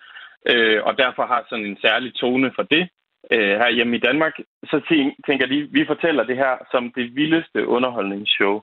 [0.50, 2.88] øh, og derfor har sådan en særlig tone for det.
[3.32, 4.34] Øh, her hjemme i Danmark,
[4.64, 4.80] så
[5.26, 8.62] tænker de, vi fortæller det her som det vildeste underholdningsshow.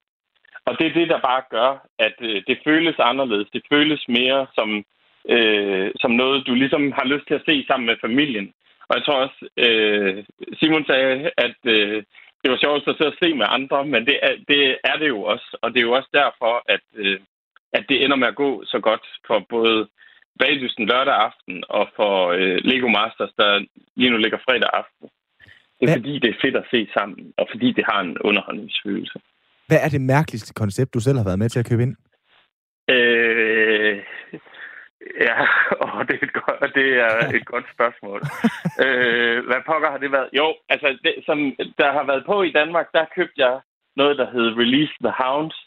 [0.65, 3.49] Og det er det, der bare gør, at øh, det føles anderledes.
[3.54, 4.69] Det føles mere som,
[5.30, 8.54] øh, som noget, du ligesom har lyst til at se sammen med familien.
[8.89, 10.23] Og jeg tror også, øh,
[10.60, 12.04] Simon sagde, at øh,
[12.41, 15.08] det var sjovt at sidde og se med andre, men det er, det er det
[15.15, 15.58] jo også.
[15.62, 17.19] Og det er jo også derfor, at, øh,
[17.73, 19.88] at det ender med at gå så godt for både
[20.39, 25.06] Bagdysten lørdag aften og for øh, Lego Masters, der lige nu ligger fredag aften.
[25.78, 25.95] Det er Hvad?
[25.99, 29.19] fordi, det er fedt at se sammen, og fordi det har en underholdningsfølelse.
[29.67, 31.95] Hvad er det mærkeligste koncept, du selv har været med til at købe ind?
[32.95, 33.97] Øh,
[35.27, 35.38] Ja,
[35.83, 38.21] og det er et godt, det er et godt spørgsmål.
[38.83, 40.29] øh, hvad pokker har det været?
[40.33, 41.38] Jo, altså, det, som
[41.77, 43.59] der har været på i Danmark, der købte jeg
[43.95, 45.57] noget, der hed Release the Hounds,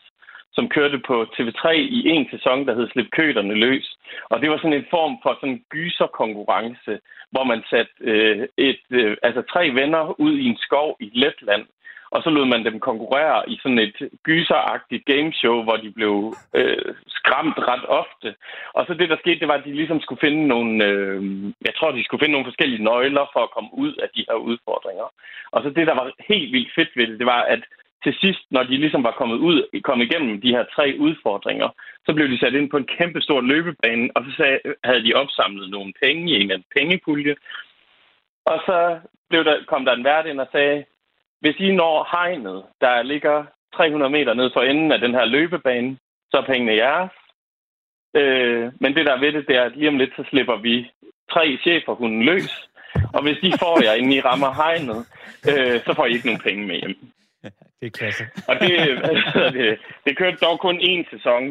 [0.52, 1.66] som kørte på TV3
[1.98, 3.96] i en sæson, der hed Slip Køderne løs.
[4.30, 8.84] Og det var sådan en form for sådan en gyserkonkurrence, hvor man satte øh, et,
[8.90, 11.66] øh, altså tre venner ud i en skov i Letland,
[12.14, 16.14] og så lod man dem konkurrere i sådan et gyseragtigt gameshow, hvor de blev
[16.58, 18.28] øh, skræmt ret ofte.
[18.76, 21.22] Og så det, der skete, det var, at de ligesom skulle finde nogle, øh,
[21.66, 24.38] jeg tror, de skulle finde nogle forskellige nøgler for at komme ud af de her
[24.50, 25.06] udfordringer.
[25.54, 27.62] Og så det, der var helt vildt fedt ved det, det var, at
[28.04, 31.68] til sidst, når de ligesom var kommet ud, kommet igennem de her tre udfordringer,
[32.06, 35.14] så blev de sat ind på en kæmpe stor løbebane, og så sagde, havde de
[35.14, 37.34] opsamlet nogle penge i en eller anden pengepulje.
[38.46, 38.98] Og så
[39.30, 40.84] blev der, kom der en vært ind og sagde,
[41.42, 43.44] hvis I når hegnet, der ligger
[43.76, 45.96] 300 meter ned for enden af den her løbebane,
[46.30, 47.10] så er pengene jeres.
[48.16, 50.90] Øh, men det der ved det, det er, at lige om lidt, så slipper vi
[51.32, 52.68] tre chefer hunden løs.
[53.14, 55.00] Og hvis de får jer, inden I rammer hegnet,
[55.50, 56.96] øh, så får I ikke nogen penge med hjem.
[57.82, 58.24] Det er klasse.
[58.48, 58.70] Og det,
[59.56, 61.42] det, det kørte dog kun én sæson.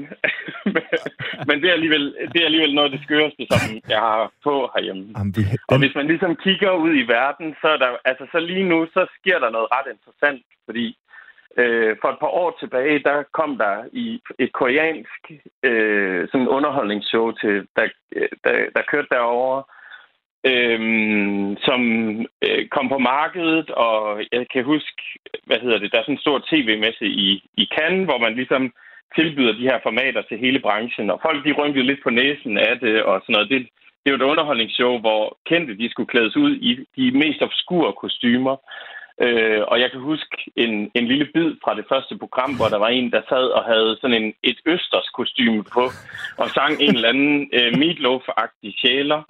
[1.47, 4.53] Men det er, alligevel, det er alligevel noget af det skøreste, som jeg har på
[4.75, 5.05] herhjemme.
[5.17, 5.57] Jamen, vi, den...
[5.67, 8.87] Og hvis man ligesom kigger ud i verden, så er der, altså så lige nu,
[8.93, 10.97] så sker der noget ret interessant, fordi
[11.57, 15.21] øh, for et par år tilbage, der kom der i et koreansk
[15.63, 17.85] øh, sådan underholdningsshow, til, der,
[18.43, 19.63] der, der kørte derovre,
[20.43, 21.81] øhm, som
[22.45, 25.01] øh, kom på markedet, og jeg kan huske,
[25.45, 28.73] hvad hedder det, der er sådan en stor tv-messe i, i Cannes, hvor man ligesom
[29.15, 32.79] tilbyder de her formater til hele branchen, og folk de rynkede lidt på næsen af
[32.79, 33.49] det og sådan noget.
[33.49, 33.67] Det,
[34.03, 38.55] det var et underholdningsshow, hvor kendte de skulle klædes ud i de mest obskure kostymer.
[39.25, 42.79] Øh, og jeg kan huske en, en lille bid fra det første program, hvor der
[42.85, 45.83] var en, der sad og havde sådan en, et østers kostyme på,
[46.41, 49.21] og sang en eller anden øh, meatloaf-agtig sjæler.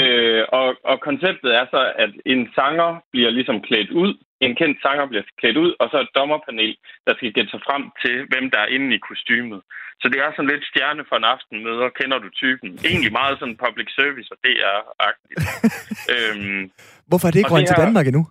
[0.00, 4.12] Øh, og, og konceptet er så, at en sanger bliver ligesom klædt ud,
[4.46, 6.72] en kendt sanger bliver klædt ud, og så et dommerpanel,
[7.06, 9.60] der skal gætte sig frem til, hvem der er inde i kostymet.
[10.00, 12.70] Så det er sådan lidt stjerne for en aften møder, kender du typen.
[12.90, 15.40] Egentlig meget sådan public service og DR-agtigt.
[16.14, 16.62] øhm,
[17.08, 17.74] Hvorfor er det ikke røget her...
[17.74, 18.24] til Danmark endnu?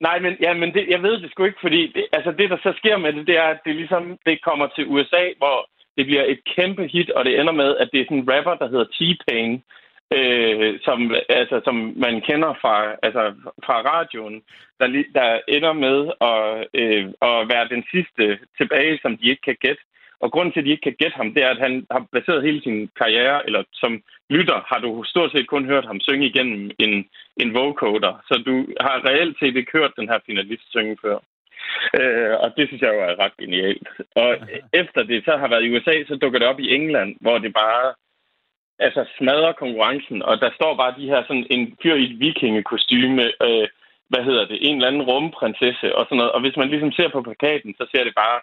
[0.00, 2.56] Nej, men, ja, men det, jeg ved det sgu ikke, fordi det, altså det, der
[2.62, 6.06] så sker med det, det er, at det ligesom det kommer til USA, hvor det
[6.06, 8.68] bliver et kæmpe hit, og det ender med, at det er sådan en rapper, der
[8.68, 9.52] hedder T-Pain,
[10.16, 13.34] øh, som, altså, som man kender fra, altså,
[13.66, 14.42] fra radioen,
[14.80, 15.98] der, der ender med
[16.30, 19.82] at, øh, at være den sidste tilbage, som de ikke kan gætte.
[20.20, 22.42] Og grunden til, at de ikke kan gætte ham, det er, at han har baseret
[22.42, 26.70] hele sin karriere, eller som lytter, har du stort set kun hørt ham synge igennem
[26.78, 27.08] en,
[27.42, 28.12] en vocoder.
[28.28, 31.18] Så du har reelt set ikke hørt den her finalist synge før.
[32.00, 33.88] Øh, og det synes jeg jo er ret genialt.
[34.14, 34.28] Og
[34.72, 37.52] efter det så har været i USA, så dukker det op i England, hvor det
[37.52, 37.94] bare
[38.78, 40.22] altså smadrer konkurrencen.
[40.22, 43.68] Og der står bare de her sådan en fyr i et vikingekostyme, øh,
[44.08, 46.32] hvad hedder det, en eller anden rumprinsesse og sådan noget.
[46.32, 48.40] Og hvis man ligesom ser på plakaten, så ser det bare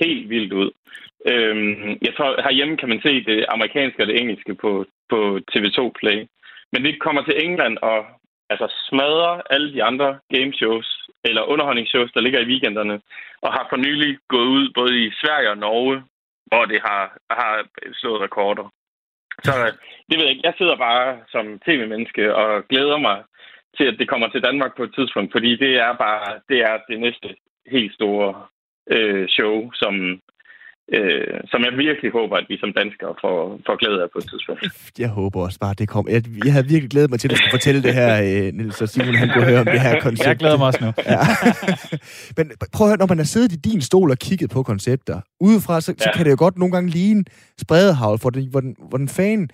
[0.00, 0.70] helt vildt ud.
[1.32, 5.78] Øhm, jeg tror, herhjemme kan man se det amerikanske og det engelske på, på TV2
[6.00, 6.18] Play.
[6.72, 7.98] Men det kommer til England og
[8.50, 13.00] altså smadrer alle de andre gameshows eller underholdningsshows, der ligger i weekenderne,
[13.42, 16.02] og har for nylig gået ud både i Sverige og Norge,
[16.46, 18.66] hvor det har, har slået rekorder.
[19.42, 19.72] Så øh,
[20.08, 20.46] det ved jeg ikke.
[20.48, 23.22] Jeg sidder bare som tv-menneske og glæder mig
[23.76, 26.76] til, at det kommer til Danmark på et tidspunkt, fordi det er bare det, er
[26.88, 27.28] det næste
[27.74, 28.46] helt store
[28.90, 30.20] øh, show, som,
[30.92, 34.26] øh, som jeg virkelig håber, at vi som danskere får, får glæde af på et
[34.30, 34.60] tidspunkt.
[35.04, 36.12] Jeg håber også bare, at det kommer.
[36.12, 38.82] Jeg, jeg havde virkelig glædet mig til, at du skulle fortælle det her, øh, Niels
[38.82, 40.28] og Simon, han kunne høre om det her koncept.
[40.28, 40.92] Jeg glæder mig også nu.
[41.12, 41.18] ja.
[42.36, 45.20] Men prøv at høre, når man har siddet i din stol og kigget på koncepter,
[45.40, 46.04] udefra, så, ja.
[46.04, 47.24] så kan det jo godt nogle gange ligne
[47.60, 49.50] spredehavl, hvor den, hvor den, hvor den fan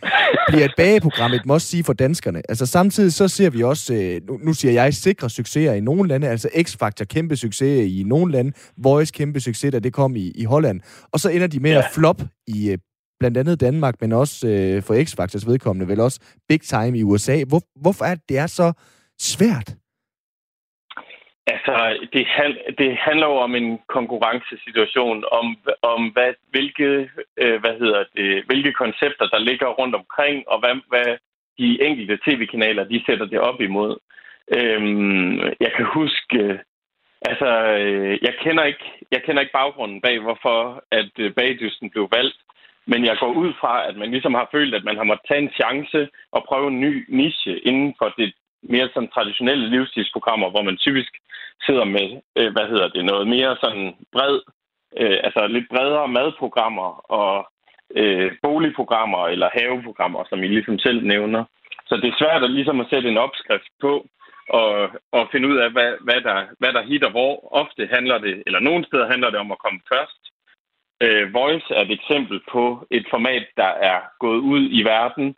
[0.49, 2.43] bliver et bageprogram, et må sige for danskerne.
[2.49, 6.09] Altså samtidig så ser vi også, øh, nu, nu siger jeg, sikre succeser i nogle
[6.09, 10.33] lande, altså X-Factor kæmpe succes i nogle lande, Voice kæmpe succes, da det kom i,
[10.35, 10.81] i Holland.
[11.13, 11.79] Og så ender de med ja.
[11.79, 12.79] at flop i øh,
[13.21, 17.37] blandt andet Danmark, men også øh, for X-Factors vedkommende, vel også big time i USA.
[17.49, 18.73] Hvor, hvorfor er det, det er så
[19.19, 19.69] svært?
[21.53, 21.75] Altså,
[22.13, 22.27] det,
[22.79, 25.47] det handler jo om en konkurrencesituation, om,
[25.83, 27.11] om hvad, hvilke,
[27.43, 31.09] øh, hvad hedder det, hvilke koncepter, der ligger rundt omkring, og hvad, hvad
[31.59, 33.93] de enkelte tv-kanaler, de sætter det op imod.
[34.59, 36.39] Øhm, jeg kan huske,
[37.23, 37.49] altså,
[37.81, 42.37] øh, jeg kender, ikke, jeg kender ikke baggrunden bag, hvorfor at øh, bagdysten blev valgt,
[42.87, 45.43] men jeg går ud fra, at man ligesom har følt, at man har måttet tage
[45.43, 50.63] en chance og prøve en ny niche inden for det mere sådan traditionelle livsstilsprogrammer, hvor
[50.63, 51.13] man typisk
[51.67, 54.41] sidder med, øh, hvad hedder det, noget mere sådan bred,
[55.01, 57.51] øh, altså lidt bredere madprogrammer og
[57.97, 61.45] øh, boligprogrammer eller haveprogrammer, som I ligesom selv nævner.
[61.89, 64.07] Så det er svært at ligesom at sætte en opskrift på
[64.59, 67.35] og, og finde ud af, hvad, hvad, der, hvad der hitter hvor.
[67.63, 70.23] Ofte handler det, eller nogle steder handler det om at komme først.
[71.05, 75.37] Øh, Voice er et eksempel på et format, der er gået ud i verden,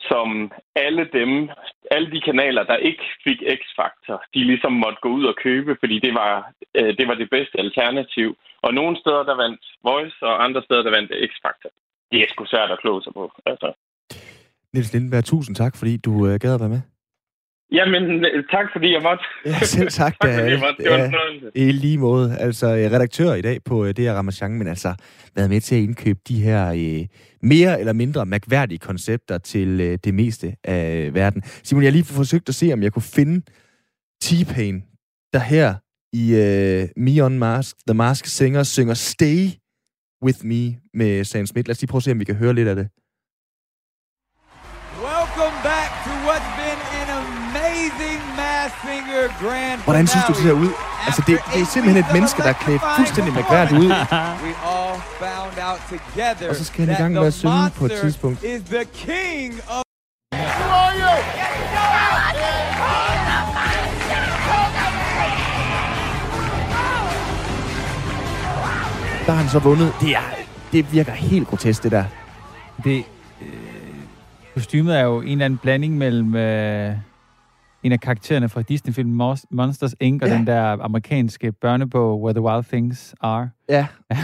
[0.00, 1.48] som alle dem,
[1.90, 5.98] alle de kanaler, der ikke fik X-Factor, de ligesom måtte gå ud og købe, fordi
[5.98, 8.36] det var, øh, det var det bedste alternativ.
[8.62, 11.70] Og nogle steder, der vandt Voice, og andre steder, der vandt X-Factor.
[12.12, 13.32] Det er sgu svært at kloge sig på.
[13.46, 13.72] Altså.
[14.72, 16.82] Niels Lindenberg, tusind tak, fordi du øh, gad at være med.
[17.72, 19.24] Jamen, tak fordi jeg måtte.
[19.46, 20.14] Ja, selv tak.
[20.22, 20.82] tak fordi jeg måtte.
[20.82, 22.36] Det var ja, I lige måde.
[22.38, 24.94] Altså, redaktør i dag på det her Ramachan, men altså
[25.36, 27.06] været med til at indkøbe de her øh,
[27.42, 31.42] mere eller mindre mærkværdige koncepter til øh, det meste af verden.
[31.62, 33.42] Simon, jeg har lige forsøgt at se, om jeg kunne finde
[34.24, 34.74] T-Pain,
[35.32, 35.74] der her
[36.12, 39.46] i øh, Me on Mask, The Mask Singer, synger Stay
[40.24, 41.68] With Me med Sam Smith.
[41.68, 42.88] Lad os lige prøve at se, om vi kan høre lidt af det.
[49.84, 50.70] Hvordan synes du, det ser ud?
[51.06, 53.90] Altså, det, det er simpelthen et menneske, der er klædt fuldstændig mærkværdigt ud.
[56.48, 58.42] Og så skal han i gang med at synge på et tidspunkt.
[58.42, 59.82] Is the king of
[60.34, 61.16] Who are you?
[69.26, 69.92] Der har han så vundet.
[70.00, 70.20] Det, er,
[70.72, 72.04] det virker helt grotesk, det der.
[72.84, 73.04] Det,
[73.42, 73.48] øh,
[74.54, 76.94] kostymet er jo en eller anden blanding mellem øh,
[77.88, 80.22] en af karaktererne fra Disney-filmen Monsters Inc.
[80.22, 80.34] og ja.
[80.34, 83.50] den der amerikanske børnebog Where the Wild Things Are.
[83.68, 83.86] Ja,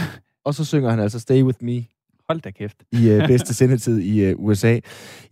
[0.45, 1.83] og så synger han altså Stay With Me.
[2.29, 2.83] Hold da kæft.
[2.91, 4.79] I øh, bedste sendetid i øh, USA.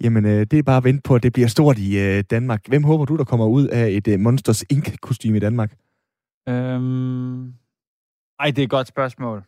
[0.03, 2.67] Jamen, øh, det er bare at vente på, at det bliver stort i øh, Danmark.
[2.67, 5.75] Hvem håber du, der kommer ud af et øh, Monsters Inc.-kostyme i Danmark?
[6.49, 7.53] Øhm...
[8.39, 9.43] Ej, det er et godt spørgsmål.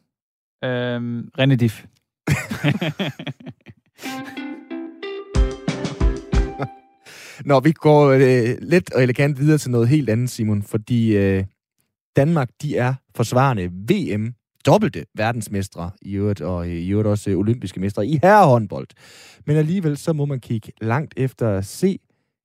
[0.63, 1.85] Øhm, René Diff.
[7.45, 11.43] Nå, vi går øh, let og elegant videre til noget helt andet, Simon, fordi øh,
[12.15, 14.33] Danmark, de er forsvarende VM
[14.65, 18.87] dobbelte verdensmestre i øvrigt, og øh, i øvrigt også øh, olympiske mestre i herrehåndbold.
[19.45, 21.99] Men alligevel så må man kigge langt efter at se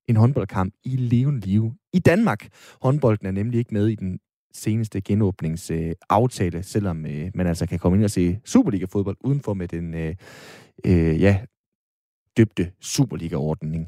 [0.09, 2.49] en håndboldkamp i levende liv i Danmark.
[2.83, 4.19] Håndbolden er nemlig ikke med i den
[4.55, 9.95] seneste genåbningsaftale, selvom øh, man altså kan komme ind og se Superliga-fodbold udenfor med den
[9.95, 10.15] øh,
[10.87, 11.41] øh, ja,
[12.41, 13.83] døbte Superliga-ordning.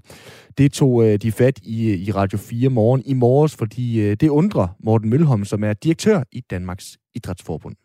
[0.58, 4.12] Det tog øh, de fat i, øh, i Radio 4 morgen i morges, fordi øh,
[4.22, 6.86] det undrer Morten Mølholm, som er direktør i Danmarks
[7.16, 7.76] Idrætsforbund.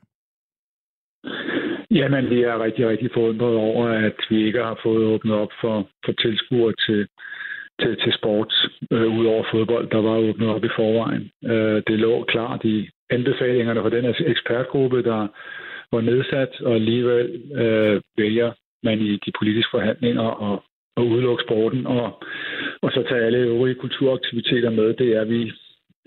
[1.91, 5.75] Jamen, vi er rigtig, rigtig forundret over, at vi ikke har fået åbnet op for,
[6.05, 7.07] for tilskuere til,
[7.81, 8.53] til, til sport,
[8.91, 11.23] øh, ud over fodbold, der var åbnet op i forvejen.
[11.51, 15.27] Øh, det lå klart i anbefalingerne fra den ekspertgruppe, der
[15.91, 17.25] var nedsat, og alligevel
[17.61, 18.51] øh, vælger
[18.83, 20.63] man i de politiske forhandlinger og,
[20.97, 22.05] og udelukke sporten, og,
[22.81, 24.93] og så tage alle øvrige kulturaktiviteter med.
[24.93, 25.51] Det er vi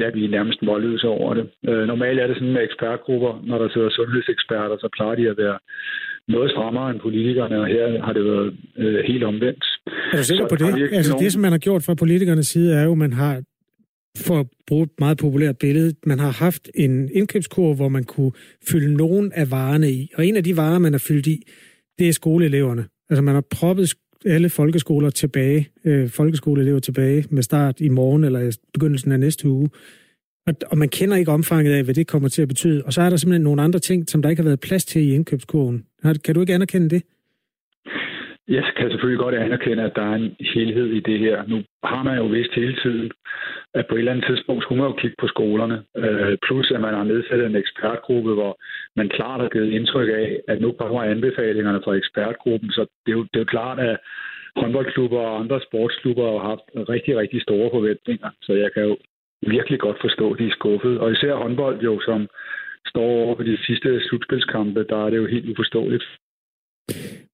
[0.00, 1.46] ja, vi er nærmest voldløse over det.
[1.68, 5.38] Øh, normalt er det sådan med ekspertgrupper, når der sidder sundhedseksperter, så plejer de at
[5.44, 5.58] være
[6.28, 9.64] noget strammere end politikerne, og her har det været øh, helt omvendt.
[10.12, 10.68] Er du sikker så, på det?
[10.98, 11.24] Altså nogen...
[11.24, 13.42] det, som man har gjort fra politikernes side, er jo, at man har,
[14.26, 18.32] for at bruge et meget populært billede, man har haft en indkøbskurve, hvor man kunne
[18.70, 20.10] fylde nogen af varerne i.
[20.16, 21.36] Og en af de varer, man har fyldt i,
[22.00, 22.84] det er skoleeleverne.
[23.10, 23.94] Altså man har proppet
[24.26, 29.68] alle folkeskoler tilbage, øh, folkeskoleelever tilbage med start i morgen eller begyndelsen af næste uge.
[30.46, 32.82] Og, og man kender ikke omfanget af, hvad det kommer til at betyde.
[32.86, 35.02] Og så er der simpelthen nogle andre ting, som der ikke har været plads til
[35.02, 35.84] i indkøbskurven.
[36.24, 37.02] Kan du ikke anerkende det?
[38.48, 41.46] Jeg kan selvfølgelig godt anerkende, at der er en helhed i det her.
[41.48, 43.10] Nu har man jo vist hele tiden,
[43.74, 45.82] at på et eller andet tidspunkt skulle man jo kigge på skolerne.
[45.96, 48.52] Øh, plus at man har nedsat en ekspertgruppe, hvor
[48.96, 52.70] man klart har givet indtryk af, at nu kommer anbefalingerne fra ekspertgruppen.
[52.70, 53.96] Så det er jo, det er jo klart, at
[54.56, 58.30] håndboldklubber og andre sportsklubber har haft rigtig, rigtig store forventninger.
[58.42, 58.96] Så jeg kan jo
[59.46, 60.98] virkelig godt forstå, at de er skuffet.
[60.98, 62.28] Og især håndbold jo, som
[62.86, 66.04] står over for de sidste slutspilskampe, der er det jo helt uforståeligt.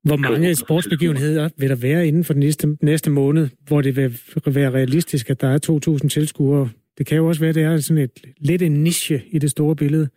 [0.09, 4.11] Hvor mange sportsbegivenheder vil der være inden for den næste, næste måned, hvor det vil
[4.47, 6.69] være realistisk, at der er 2.000 tilskuere?
[6.99, 9.51] Det kan jo også være, at det er sådan et, lidt en niche i det
[9.51, 10.09] store billede.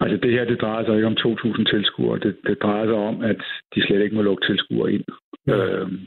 [0.00, 2.18] Altså det her, det drejer sig ikke om 2.000 tilskuere.
[2.18, 3.40] Det, det drejer sig om, at
[3.74, 5.04] de slet ikke må lukke tilskuere ind.
[5.46, 5.56] Ja.
[5.56, 5.98] Øhm,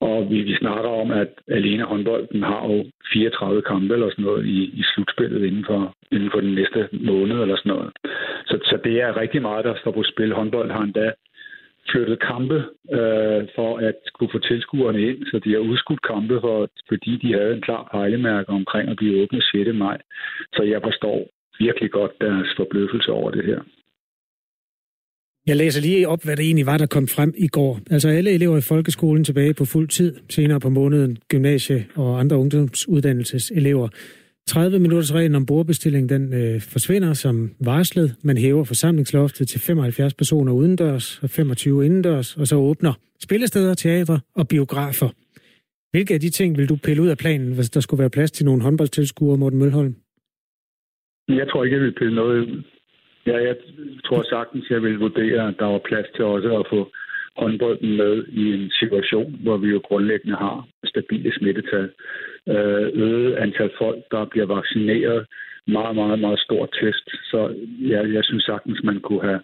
[0.00, 4.46] og vi, vi snakker om, at alene håndbolden har jo 34 kampe eller sådan noget
[4.46, 7.90] i, i slutspillet inden for, inden for den næste måned eller sådan noget.
[8.46, 10.34] Så, så det er rigtig meget, der står på spil.
[10.34, 11.12] Håndbold har endda
[11.92, 12.58] flyttet kampe
[12.98, 17.32] øh, for at kunne få tilskuerne ind, så de har udskudt kampe, for, fordi de
[17.38, 19.70] havde en klar pejlemærke omkring at blive åbnet 6.
[19.74, 19.98] maj.
[20.56, 21.18] Så jeg forstår
[21.58, 23.60] virkelig godt deres forbløffelse over det her.
[25.46, 27.80] Jeg læser lige op, hvad det egentlig var, der kom frem i går.
[27.90, 32.36] Altså alle elever i folkeskolen tilbage på fuld tid, senere på måneden gymnasie og andre
[32.36, 33.88] ungdomsuddannelseselever.
[34.50, 38.08] 30 minutters reglen om bordbestilling, den øh, forsvinder som varslet.
[38.24, 42.92] Man hæver forsamlingsloftet til 75 personer udendørs og 25 indendørs, og så åbner
[43.26, 45.10] spillesteder, teatre og biografer.
[45.92, 48.30] Hvilke af de ting vil du pille ud af planen, hvis der skulle være plads
[48.30, 49.94] til nogle håndboldtilskuere, Morten Mølholm?
[51.28, 52.62] Jeg tror ikke, jeg vil pille noget ud.
[53.26, 53.56] Ja, jeg
[54.04, 56.80] tror sagtens, jeg vil vurdere, at der var plads til også at få
[57.36, 61.90] håndbolden med i en situation, hvor vi jo grundlæggende har stabile smittetal.
[62.54, 65.26] Øh, øget antal folk, der bliver vaccineret,
[65.66, 67.06] meget, meget, meget stor test.
[67.30, 67.54] Så
[67.92, 69.40] ja, jeg synes sagtens, man kunne have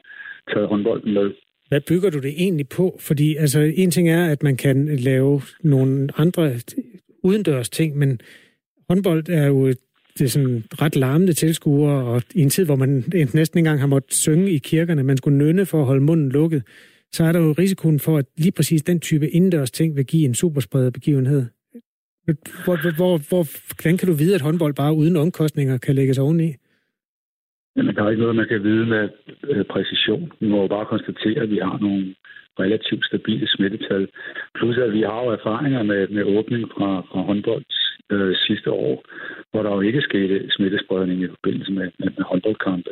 [0.52, 1.30] taget håndbolden med.
[1.68, 2.98] Hvad bygger du det egentlig på?
[3.00, 6.52] Fordi altså, en ting er, at man kan lave nogle andre
[7.22, 8.20] udendørs ting, men
[8.88, 9.72] håndbold er jo
[10.18, 13.80] det er sådan ret larmende tilskuere, og i en tid, hvor man næsten ikke engang
[13.80, 16.62] har måttet synge i kirkerne, man skulle nynne for at holde munden lukket,
[17.12, 20.24] så er der jo risikoen for, at lige præcis den type indendørs ting vil give
[20.24, 21.46] en superspreder begivenhed.
[22.64, 23.42] Hvor, hvor, hvor,
[23.76, 26.48] hvordan kan du vide, at håndbold bare uden omkostninger kan lægges oveni?
[27.76, 29.08] Jamen, der er ikke noget, man kan vide med
[29.50, 30.32] øh, præcision.
[30.40, 32.14] Vi må jo bare konstatere, at vi har nogle
[32.60, 34.08] relativt stabile smittetal.
[34.54, 37.64] Plus at vi har jo erfaringer med, med åbning fra, fra håndbold
[38.10, 39.04] øh, sidste år,
[39.50, 42.90] hvor der jo ikke skete smittespredning i forbindelse med, med, med håndboldkampe.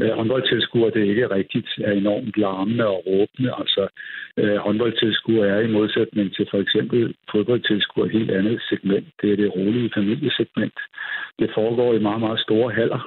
[0.00, 3.52] Øh, håndboldtilskuer, det er ikke rigtigt, er enormt larmende og råbende.
[3.58, 3.88] Altså,
[4.36, 9.06] øh, håndboldtilskuer er i modsætning til for eksempel fodboldtilskuer et helt andet segment.
[9.22, 10.78] Det er det rolige familiesegment.
[11.38, 13.02] Det foregår i meget, meget store haller.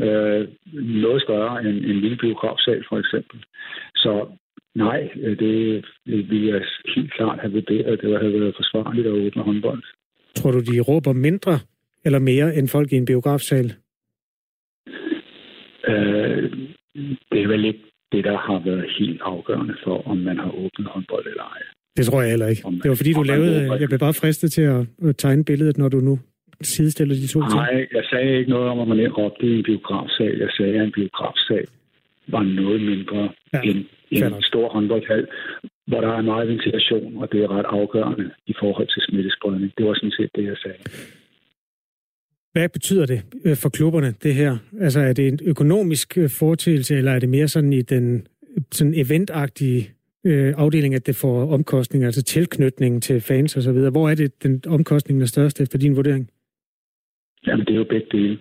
[0.00, 0.48] Øh,
[1.02, 3.44] noget større end en lille biografsal, for eksempel.
[3.96, 4.26] Så
[4.74, 6.62] nej, øh, det vil jeg
[6.94, 9.82] helt klart have vurderet, at det havde været forsvarligt at åbne håndbold.
[10.34, 11.58] Tror du, de råber mindre
[12.04, 13.74] eller mere end folk i en biografsal?
[15.88, 16.52] Øh,
[17.32, 20.88] det er vel ikke det, der har været helt afgørende for, om man har åbnet
[20.88, 21.62] håndbold eller ej.
[21.96, 22.62] Det tror jeg heller ikke.
[22.64, 23.72] Man, det var fordi, du lavede...
[23.80, 26.18] Jeg blev bare fristet til at, tegne billedet, når du nu
[26.62, 27.54] sidestiller de to ting.
[27.54, 30.38] Nej, jeg sagde ikke noget om, at man ikke råbte i en biografsal.
[30.38, 31.66] Jeg sagde, at en biografsal
[32.28, 35.26] var noget mindre ja, end en stor håndboldhal,
[35.88, 39.72] hvor der er meget ventilation, og det er ret afgørende i forhold til smittespredning.
[39.78, 40.78] Det var sådan set det, jeg sagde.
[42.52, 44.56] Hvad betyder det øh, for klubberne, det her?
[44.80, 48.26] Altså, er det en økonomisk øh, foretagelse, eller er det mere sådan i den
[48.72, 49.90] sådan eventagtige
[50.26, 53.90] øh, afdeling, at det får omkostninger, altså tilknytning til fans og så videre?
[53.90, 56.30] Hvor er det, den omkostning er størst efter din vurdering?
[57.46, 58.38] Jamen, det er jo begge dele.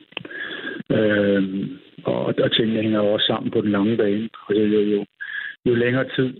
[0.91, 1.69] Øh,
[2.03, 4.29] og, og tingene hænger også sammen på den lange bane.
[4.47, 5.05] Og jo, jo, jo,
[5.65, 6.33] jo længere tid,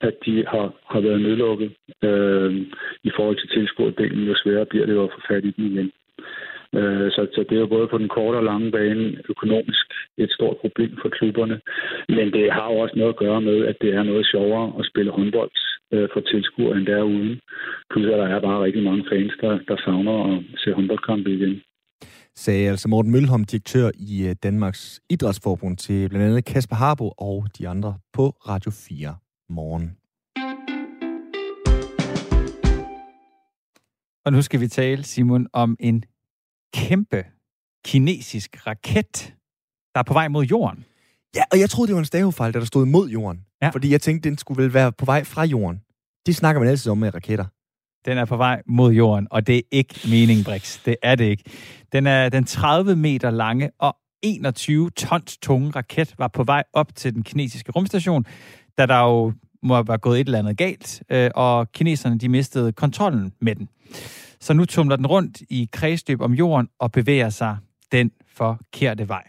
[0.00, 1.70] at de har, har været nedlukket
[2.02, 2.52] øh,
[3.08, 5.90] i forhold til tilskuddelen, jo sværere bliver det jo at få fat i dem igen.
[6.78, 9.86] Øh, så, så det er jo både på den korte og lange bane økonomisk
[10.18, 11.60] et stort problem for klubberne.
[12.08, 14.86] Men det har jo også noget at gøre med, at det er noget sjovere at
[14.90, 15.50] spille håndbold
[15.92, 17.40] øh, for tilskuere, end der uden.
[17.90, 21.62] Plus at der er bare rigtig mange fans, der, der savner at se håndboldkampe igen
[22.44, 27.46] sagde altså Morten Mølholm, direktør i øh, Danmarks Idrætsforbund, til blandt andet Kasper Harbo og
[27.58, 29.96] de andre på Radio 4 morgen.
[34.24, 36.04] Og nu skal vi tale, Simon, om en
[36.74, 37.24] kæmpe
[37.84, 39.34] kinesisk raket,
[39.94, 40.84] der er på vej mod jorden.
[41.36, 43.44] Ja, og jeg troede, det var en stavefejl, der stod mod jorden.
[43.62, 43.68] Ja.
[43.68, 45.80] Fordi jeg tænkte, den skulle vel være på vej fra jorden.
[46.26, 47.44] Det snakker man altid om med raketter.
[48.04, 50.84] Den er på vej mod jorden, og det er ikke meningen, Brix.
[50.84, 51.44] Det er det ikke.
[51.92, 56.94] Den er den 30 meter lange og 21 tons tunge raket var på vej op
[56.94, 58.26] til den kinesiske rumstation,
[58.78, 62.28] da der jo må have været gået et eller andet galt, øh, og kineserne de
[62.28, 63.68] mistede kontrollen med den.
[64.40, 67.56] Så nu tumler den rundt i kredsløb om jorden og bevæger sig
[67.92, 69.24] den forkerte vej.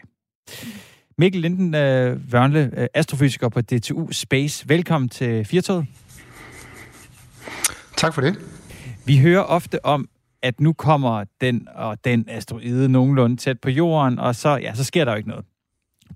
[1.17, 4.69] Mikkel Linden øh, Vørnle, øh, astrofysiker på DTU Space.
[4.69, 5.85] Velkommen til Firtoget.
[7.97, 8.35] Tak for det.
[9.05, 10.09] Vi hører ofte om,
[10.41, 14.83] at nu kommer den og den asteroide nogenlunde tæt på jorden, og så, ja, så
[14.83, 15.45] sker der jo ikke noget.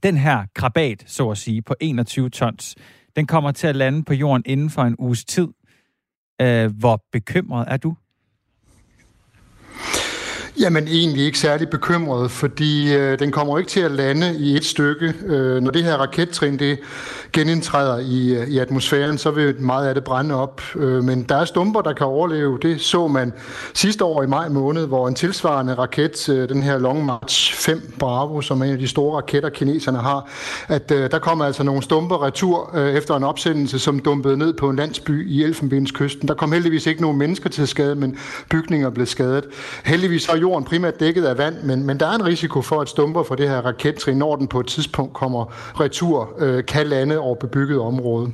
[0.04, 2.76] Den her krabat, så at sige, på 21 tons,
[3.16, 5.48] den kommer til at lande på jorden inden for en uges tid.
[6.42, 7.96] Øh, hvor bekymret er du?
[10.64, 14.66] Jamen egentlig ikke særlig bekymret, fordi øh, den kommer ikke til at lande i et
[14.66, 15.14] stykke.
[15.26, 16.80] Øh, når det her rakettrin det
[17.34, 20.62] genindtræder i, øh, i atmosfæren, så vil meget af det brænde op.
[20.76, 22.60] Øh, men der er stumper, der kan overleve.
[22.62, 23.34] Det så man
[23.74, 27.94] sidste år i maj måned, hvor en tilsvarende raket, øh, den her Long March 5
[28.00, 30.30] Bravo, som er en af de store raketter, kineserne har,
[30.68, 34.54] at øh, der kommer altså nogle stumper retur øh, efter en opsendelse, som dumpede ned
[34.54, 36.28] på en landsby i Elfenbenskysten.
[36.28, 38.18] Der kom heldigvis ikke nogen mennesker til skade, men
[38.50, 39.46] bygninger blev skadet.
[39.84, 42.82] Heldigvis har jorden jorden primært dækket af vand, men, men der er en risiko for,
[42.82, 45.46] at stumper fra det her rakettrin, når den på et tidspunkt kommer
[45.80, 48.34] retur, øh, kan lande over bebygget område.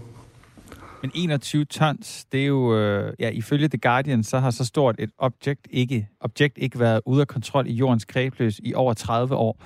[1.01, 4.95] Men 21 tons, det er jo, øh, ja, ifølge The Guardian, så har så stort
[4.99, 9.35] et objekt ikke, objekt ikke været ude af kontrol i jordens kredsløs i over 30
[9.35, 9.63] år.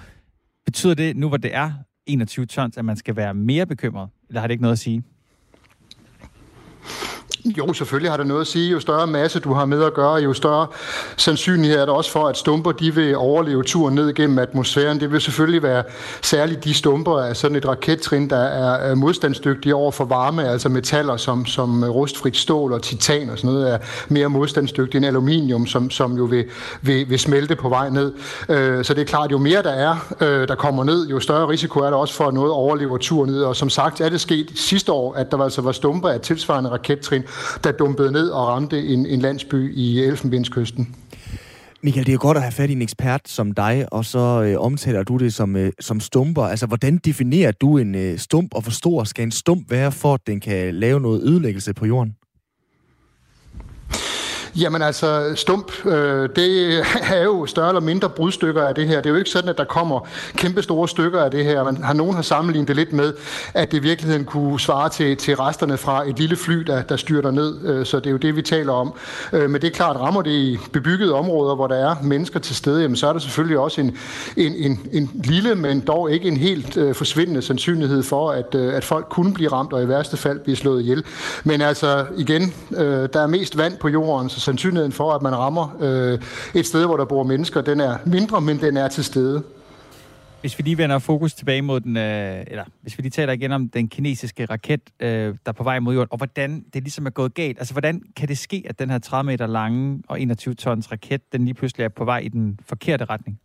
[0.66, 1.72] Betyder det, nu hvor det er
[2.06, 4.10] 21 tons, at man skal være mere bekymret?
[4.30, 5.04] Eller har det ikke noget at sige?
[7.46, 8.72] Jo, selvfølgelig har det noget at sige.
[8.72, 10.68] Jo større masse du har med at gøre, jo større
[11.18, 15.00] sandsynlighed er der også for, at stumper de vil overleve turen ned gennem atmosfæren.
[15.00, 15.84] Det vil selvfølgelig være
[16.22, 21.18] særligt de stumper af sådan et rakettrin, der er modstandsdygtige over for varme, altså metaller
[21.18, 23.78] som, som rustfrit stål og titan og sådan noget, er
[24.10, 26.46] mere modstandsdygtige end aluminium, som, som jo vil,
[26.82, 28.14] vil, vil smelte på vej ned.
[28.50, 31.48] Øh, så det er klart, jo mere der er, øh, der kommer ned, jo større
[31.48, 33.44] risiko er der også for, at noget overlever turen ned.
[33.44, 36.70] Og som sagt er det sket sidste år, at der altså var stumper af tilsvarende
[36.70, 37.24] rakettrin,
[37.64, 40.96] der dumpede ned og ramte en, en landsby i Elfenbenskysten.
[41.84, 44.60] Michael, det er godt at have fat i en ekspert som dig, og så øh,
[44.60, 46.44] omtaler du det som, øh, som stumper.
[46.44, 50.14] Altså, hvordan definerer du en øh, stump, og hvor stor skal en stump være, for
[50.14, 52.16] at den kan lave noget ødelæggelse på jorden?
[54.56, 56.80] Jamen altså, stump, øh, det
[57.14, 58.96] er jo større eller mindre brudstykker af det her.
[58.96, 61.64] Det er jo ikke sådan, at der kommer kæmpe store stykker af det her.
[61.64, 63.14] Man har nogen har sammenlignet det lidt med,
[63.54, 66.96] at det i virkeligheden kunne svare til, til resterne fra et lille fly, der, der
[66.96, 67.66] styrter ned.
[67.66, 68.94] Øh, så det er jo det, vi taler om.
[69.34, 72.56] Øh, men det er klart, rammer det i bebyggede områder, hvor der er mennesker til
[72.56, 73.98] stede, jamen så er der selvfølgelig også en,
[74.38, 78.76] en, en, en lille, men dog ikke en helt øh, forsvindende sandsynlighed for, at, øh,
[78.76, 81.04] at folk kunne blive ramt og i værste fald blive slået ihjel.
[81.44, 85.36] Men altså igen, øh, der er mest vand på jorden, så sandsynligheden for, at man
[85.36, 86.20] rammer øh,
[86.54, 89.44] et sted, hvor der bor mennesker, den er mindre, men den er til stede.
[90.42, 93.52] Hvis vi lige vender fokus tilbage mod den, øh, eller hvis vi lige taler igen
[93.52, 97.06] om den kinesiske raket, øh, der er på vej mod jorden, og hvordan det ligesom
[97.06, 97.60] er gået galt.
[97.60, 101.22] Altså, hvordan kan det ske, at den her 30 meter lange og 21 tons raket,
[101.32, 103.40] den lige pludselig er på vej i den forkerte retning?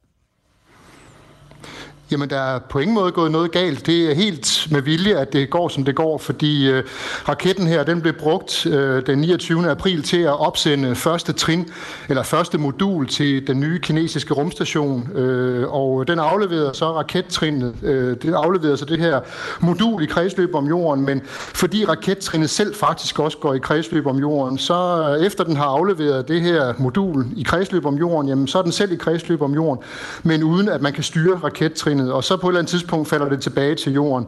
[2.11, 3.87] Jamen, der er på ingen måde gået noget galt.
[3.87, 6.85] Det er helt med vilje, at det går, som det går, fordi øh,
[7.29, 9.71] raketten her, den blev brugt øh, den 29.
[9.71, 11.69] april til at opsende første trin,
[12.09, 18.17] eller første modul til den nye kinesiske rumstation, øh, og den afleverede så rakettrinnet, øh,
[18.23, 19.21] den afleverede så det her
[19.61, 24.19] modul i kredsløb om jorden, men fordi rakettrinnet selv faktisk også går i kredsløb om
[24.19, 28.47] jorden, så øh, efter den har afleveret det her modul i kredsløb om jorden, jamen,
[28.47, 29.85] så er den selv i kredsløb om jorden,
[30.23, 33.09] men uden at man kan styre rakettrinnet systemet, og så på et eller andet tidspunkt
[33.09, 34.27] falder det tilbage til jorden.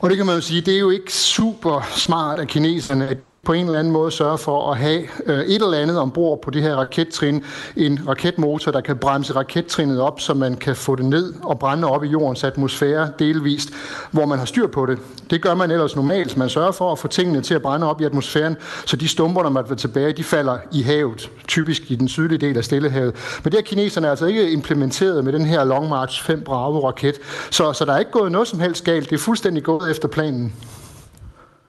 [0.00, 3.18] Og det kan man jo sige, det er jo ikke super smart af kineserne, at
[3.44, 6.50] på en eller anden måde sørge for at have øh, et eller andet ombord på
[6.50, 7.44] det her rakettrin,
[7.76, 11.88] en raketmotor, der kan bremse rakettrinet op, så man kan få det ned og brænde
[11.88, 13.68] op i jordens atmosfære delvist,
[14.10, 14.98] hvor man har styr på det.
[15.30, 16.36] Det gør man ellers normalt.
[16.36, 19.42] Man sørger for at få tingene til at brænde op i atmosfæren, så de stumper,
[19.42, 23.14] der måtte være tilbage, de falder i havet, typisk i den sydlige del af Stillehavet.
[23.44, 27.14] Men det har kineserne altså ikke implementeret med den her Long March 5 Bravo-raket,
[27.50, 29.10] så, så der er ikke gået noget som helst galt.
[29.10, 30.52] Det er fuldstændig gået efter planen.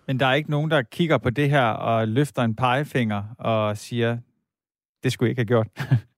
[0.08, 3.78] Men der er ikke nogen, der kigger på det her og løfter en pegefinger og
[3.78, 4.18] siger,
[5.04, 5.68] det skulle jeg ikke have gjort.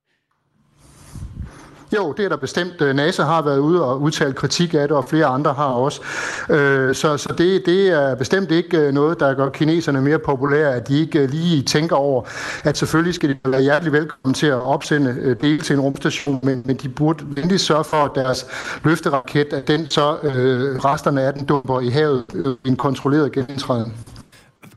[1.95, 2.81] Jo, det er der bestemt.
[2.81, 6.01] Øh, NASA har været ude og udtalt kritik af det, og flere andre har også.
[6.49, 10.75] Øh, så så det, det er bestemt ikke øh, noget, der gør kineserne mere populære,
[10.75, 12.23] at de ikke lige tænker over,
[12.63, 16.63] at selvfølgelig skal de være hjertelig velkommen til at opsende del til en rumstation, men,
[16.65, 18.45] men de burde endelig sørge for, at deres
[18.83, 20.17] løfteraket, at den så
[20.85, 22.23] resterne af den dumper i havet
[22.65, 23.93] i en kontrolleret genindtræden.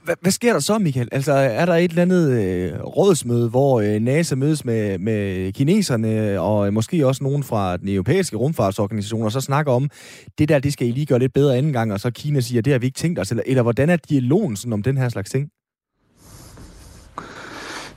[0.05, 1.09] Hvad, hvad sker der så, Michael?
[1.13, 6.41] Altså, er der et eller andet øh, rådsmøde, hvor øh, NASA mødes med, med kineserne,
[6.41, 9.91] og måske også nogen fra den europæiske rumfartsorganisation, og så snakker om,
[10.39, 12.63] det der, det skal I lige gøre lidt bedre anden gang, og så Kina siger,
[12.63, 15.09] det har vi ikke tænkt os, eller, eller hvordan er dialogen sådan om den her
[15.09, 15.49] slags ting?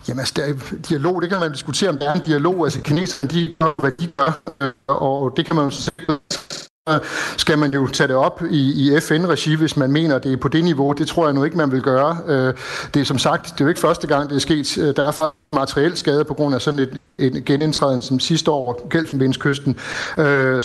[0.08, 2.66] Jamen, altså, der, dialog, det kan man diskutere, om der er en dialog.
[2.66, 5.72] Altså, kineserne, de gør, hvad de gør, øh, og det kan man jo
[7.38, 10.48] skal man jo tage det op i, i FN-regi, hvis man mener, det er på
[10.48, 10.92] det niveau.
[10.92, 12.18] Det tror jeg nu ikke, man vil gøre.
[12.28, 12.54] Øh,
[12.94, 14.78] det er som sagt, det er jo ikke første gang, det er sket.
[14.78, 18.88] Øh, der er materiel skade på grund af sådan et, et genindtræden som sidste år,
[18.90, 19.78] Gelfenbenskysten.
[20.18, 20.64] Øh,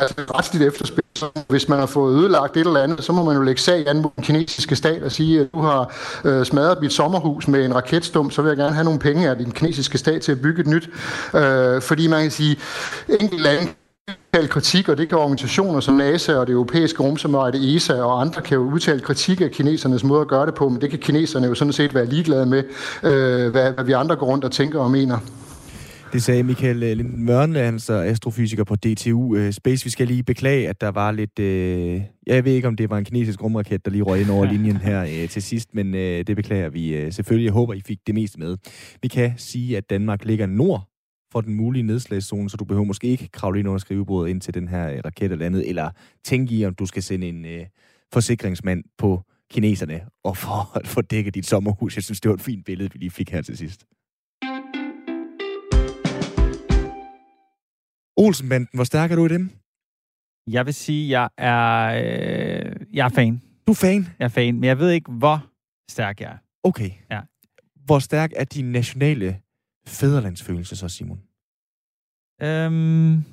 [0.00, 1.04] altså retsligt efterspil.
[1.48, 4.02] Hvis man har fået ødelagt et eller andet, så må man jo lægge sag an
[4.02, 5.94] mod den kinesiske stat og sige, at du har
[6.24, 9.36] øh, smadret mit sommerhus med en raketstum, så vil jeg gerne have nogle penge af
[9.36, 10.90] den kinesiske stat til at bygge et nyt.
[11.34, 12.56] Øh, fordi man kan sige,
[13.08, 13.68] enkelte lande
[14.32, 18.42] udtale kritik, og det kan organisationer som NASA og det europæiske rumsamarbejde ESA og andre
[18.42, 21.46] kan jo udtale kritik af kinesernes måde at gøre det på, men det kan kineserne
[21.46, 22.62] jo sådan set være ligeglade med,
[23.02, 25.18] øh, hvad, hvad vi andre går rundt og tænker og mener.
[26.12, 29.84] Det sagde Michael øh, Linden Mørne, altså astrofysiker på DTU øh, Space.
[29.84, 31.38] Vi skal lige beklage, at der var lidt...
[31.38, 34.44] Øh, jeg ved ikke, om det var en kinesisk rumraket, der lige røg ind over
[34.52, 37.44] linjen her øh, til sidst, men øh, det beklager vi øh, selvfølgelig.
[37.44, 38.56] Jeg håber, I fik det meste med.
[39.02, 40.89] Vi kan sige, at Danmark ligger nord
[41.32, 44.54] for den mulige nedslagszone, så du behøver måske ikke kravle ind under skrivebordet ind til
[44.54, 45.90] den her øh, raket eller andet, eller
[46.24, 47.66] tænke i, om du skal sende en øh,
[48.12, 51.96] forsikringsmand på kineserne og for at få dækket dit sommerhus.
[51.96, 53.86] Jeg synes, det var et fint billede, vi lige fik her til sidst.
[58.16, 59.50] Olsenbanden, hvor stærk er du i dem?
[60.46, 63.42] Jeg vil sige, jeg er, øh, jeg er fan.
[63.66, 64.06] Du er fan?
[64.18, 65.46] Jeg er fan, men jeg ved ikke, hvor
[65.90, 66.36] stærk jeg er.
[66.64, 66.90] Okay.
[67.10, 67.20] Ja.
[67.84, 69.40] Hvor stærk er din nationale
[69.90, 71.20] fæderlandsfølelse så, Simon?
[72.42, 73.24] Øhm,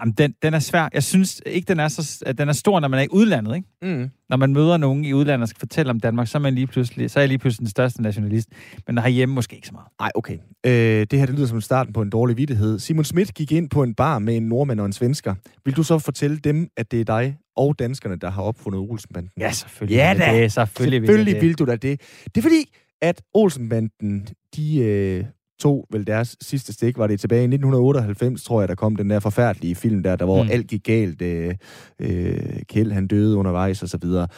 [0.00, 0.88] jamen, den, den er svær.
[0.92, 3.56] Jeg synes ikke, den er, så, at den er stor, når man er i udlandet.
[3.56, 3.96] Ikke?
[3.96, 4.10] Mm.
[4.28, 6.66] Når man møder nogen i udlandet og skal fortælle om Danmark, så er, man lige
[6.66, 8.48] pludselig, så er jeg lige pludselig den største nationalist.
[8.86, 9.88] Men herhjemme måske ikke så meget.
[10.00, 10.38] Nej, okay.
[10.66, 12.78] Øh, det her det lyder som starten på en dårlig vittighed.
[12.78, 15.34] Simon Schmidt gik ind på en bar med en nordmand og en svensker.
[15.64, 19.30] Vil du så fortælle dem, at det er dig og danskerne, der har opfundet Olsenbanden?
[19.38, 19.96] Ja, selvfølgelig.
[19.96, 20.42] Ja da!
[20.42, 22.00] Det, selvfølgelig, selvfølgelig vil, vil du da det.
[22.24, 22.64] Det er fordi,
[23.02, 24.26] at Olsenbanden,
[24.56, 25.24] de øh,
[25.60, 29.10] tog vel deres sidste stik, var det tilbage i 1998, tror jeg, der kom den
[29.10, 30.48] der forfærdelige film der, der hvor mm.
[30.52, 31.22] alt gik galt.
[31.22, 31.54] Øh,
[32.00, 34.28] øh, Kjeld, han døde undervejs og så videre.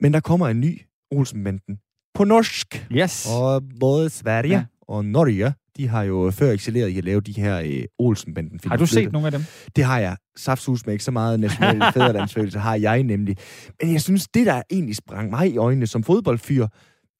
[0.00, 1.78] Men der kommer en ny Olsenbanden
[2.14, 2.86] på norsk.
[2.92, 3.28] Yes.
[3.30, 4.64] Og både Sverige ja.
[4.88, 8.70] og Norge, de har jo før excelleret i at lave de her øh, Olsenbanden-film.
[8.70, 9.44] Har du set nogle af dem?
[9.76, 10.16] Det har jeg.
[10.36, 13.36] Saftsus med ikke så meget national fædrelandsfølelse har jeg nemlig.
[13.82, 16.66] Men jeg synes, det der egentlig sprang mig i øjnene som fodboldfyr,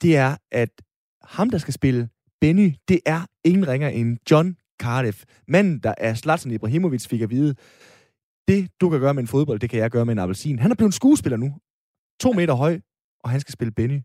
[0.02, 0.68] det er, at
[1.22, 2.08] ham, der skal spille
[2.40, 5.24] Benny, det er ingen ringer end John Cardiff.
[5.48, 7.54] Manden, der er Zlatan Ibrahimovic, fik at vide,
[8.48, 10.58] det du kan gøre med en fodbold, det kan jeg gøre med en appelsin.
[10.58, 11.54] Han er blevet en skuespiller nu.
[12.20, 12.80] To meter høj,
[13.24, 14.00] og han skal spille Benny.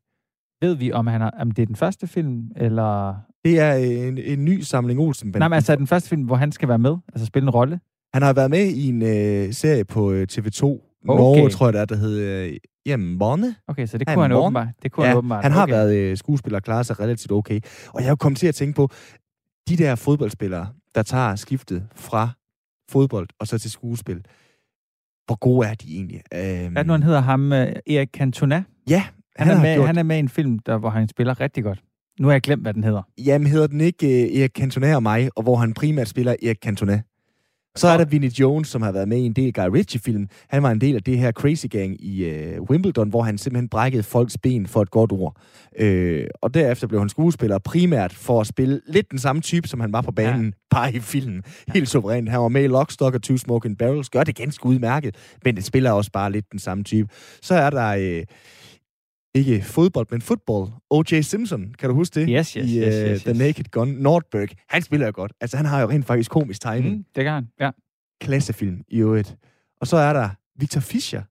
[0.62, 3.16] Ved vi, om, han har, om det er den første film, eller...
[3.46, 6.52] Det er en, en ny samling olsen Nej, men altså den første film, hvor han
[6.52, 7.80] skal være med, altså spille en rolle?
[8.14, 10.91] Han har været med i en øh, serie på øh, TV2.
[11.08, 11.22] Okay.
[11.22, 13.56] Norge, tror jeg, der, der hed øh, Jamen Bonne.
[13.68, 14.68] Okay, så det kunne han, han åbenbart.
[14.84, 15.44] Det kunne ja, han åbenbart.
[15.44, 15.74] Han har okay.
[15.74, 17.60] været øh, skuespiller og klaret sig relativt okay.
[17.88, 18.90] Og jeg kommet til at tænke på,
[19.70, 22.30] de der fodboldspillere, der tager skiftet fra
[22.92, 24.26] fodbold og så til skuespil,
[25.26, 26.22] hvor gode er de egentlig?
[26.34, 27.52] Øhm, Hvad nu han hedder ham?
[27.52, 28.64] Uh, Erik Cantona?
[28.90, 29.04] Ja.
[29.36, 29.88] Han, han, er med, gjort...
[29.88, 31.84] han er med i en film, der, hvor han spiller rigtig godt.
[32.20, 33.02] Nu har jeg glemt, hvad den hedder.
[33.18, 36.58] Jamen, hedder den ikke uh, Erik Cantona og mig, og hvor han primært spiller Erik
[36.64, 37.02] Cantona?
[37.76, 40.28] Så er der Vinnie Jones, som har været med i en del Guy Ritchie-film.
[40.50, 43.70] Han var en del af det her Crazy Gang i uh, Wimbledon, hvor han simpelthen
[43.70, 45.38] brækkede folks ben for et godt ord.
[45.82, 49.80] Uh, og derefter blev han skuespiller primært for at spille lidt den samme type, som
[49.80, 50.52] han var på banen, ja.
[50.78, 51.44] bare i filmen.
[51.74, 52.30] Helt suverænt.
[52.30, 54.10] Han var med i Lock, Stock og Two Smoking Barrels.
[54.10, 55.16] Gør det ganske udmærket,
[55.46, 57.10] men det spiller også bare lidt den samme type.
[57.42, 58.18] Så er der...
[58.18, 58.24] Uh,
[59.36, 60.68] ikke fodbold, men football.
[60.90, 61.22] O.J.
[61.22, 62.30] Simpson, kan du huske det?
[62.30, 63.24] Yes, yes, I yes, yes, uh, yes.
[63.24, 63.88] The Naked Gun.
[63.88, 65.34] Nordberg, han spiller jo godt.
[65.42, 66.98] Altså, han har jo rent faktisk komisk timing.
[66.98, 67.72] Mm, det kan han, ja.
[68.22, 69.36] Klassefilm i øvrigt.
[69.82, 70.30] Og så er der
[70.60, 71.22] Victor Fischer,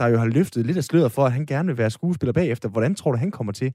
[0.00, 2.68] der jo har løftet lidt af sløret for, at han gerne vil være skuespiller bagefter.
[2.68, 3.72] Hvordan tror du, han kommer til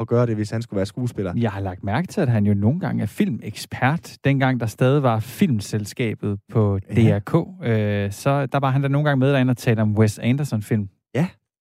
[0.00, 1.32] at gøre det, hvis han skulle være skuespiller?
[1.36, 4.16] Jeg har lagt mærke til, at han jo nogle gange er filmekspert.
[4.24, 8.04] Dengang der stadig var filmselskabet på DRK, ja.
[8.04, 10.88] øh, så der var han der nogle gange med derinde og talte om Wes Anderson-film.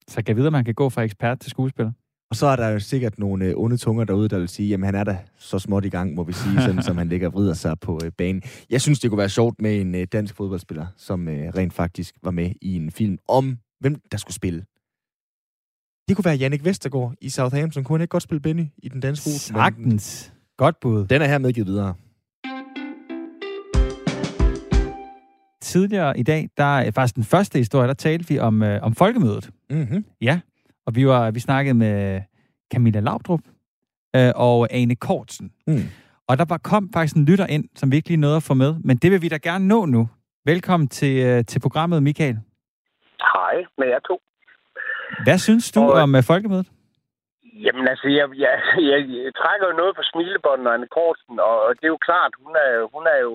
[0.10, 1.92] Så kan jeg vide, at man kan gå fra ekspert til skuespiller.
[2.30, 4.86] Og så er der jo sikkert nogle øh, onde tunger derude, der vil sige, jamen
[4.86, 7.34] han er da så småt i gang, må vi sige, sådan som han ligger og
[7.34, 8.42] vrider sig på øh, banen.
[8.70, 12.16] Jeg synes, det kunne være sjovt med en øh, dansk fodboldspiller, som øh, rent faktisk
[12.24, 14.66] var med i en film om, hvem der skulle spille.
[16.08, 17.84] Det kunne være Jannik Vestergaard i Southampton.
[17.84, 19.64] Kunne han ikke godt spille Benny i den danske fodbold?
[19.64, 20.34] Sagtens.
[20.58, 21.08] Godt bud.
[21.08, 21.94] Den er her medgivet videre.
[25.76, 28.96] Tidligere i dag, der er faktisk den første historie, der talte vi om, øh, om
[28.96, 29.50] folkemødet.
[29.70, 30.06] Mm-hmm.
[30.22, 30.40] Ja,
[30.86, 32.22] og vi, var, vi snakkede med
[32.74, 33.40] Camilla Laudrup
[34.16, 35.52] øh, og Ane Kortsen.
[35.68, 35.84] Mm.
[36.28, 38.98] Og der var, kom faktisk en lytter ind, som virkelig nåede at få med, men
[38.98, 40.10] det vil vi da gerne nå nu.
[40.46, 42.38] Velkommen til, øh, til programmet, Michael.
[43.34, 44.20] Hej med jer to.
[45.24, 46.02] Hvad synes du og...
[46.02, 46.68] om øh, folkemødet?
[47.64, 48.54] Jamen altså, jeg, jeg,
[48.92, 52.06] jeg, jeg trækker jo noget på smilebånden og Anne Kortsen, og, og det er jo
[52.08, 53.34] klart, hun er, hun er jo,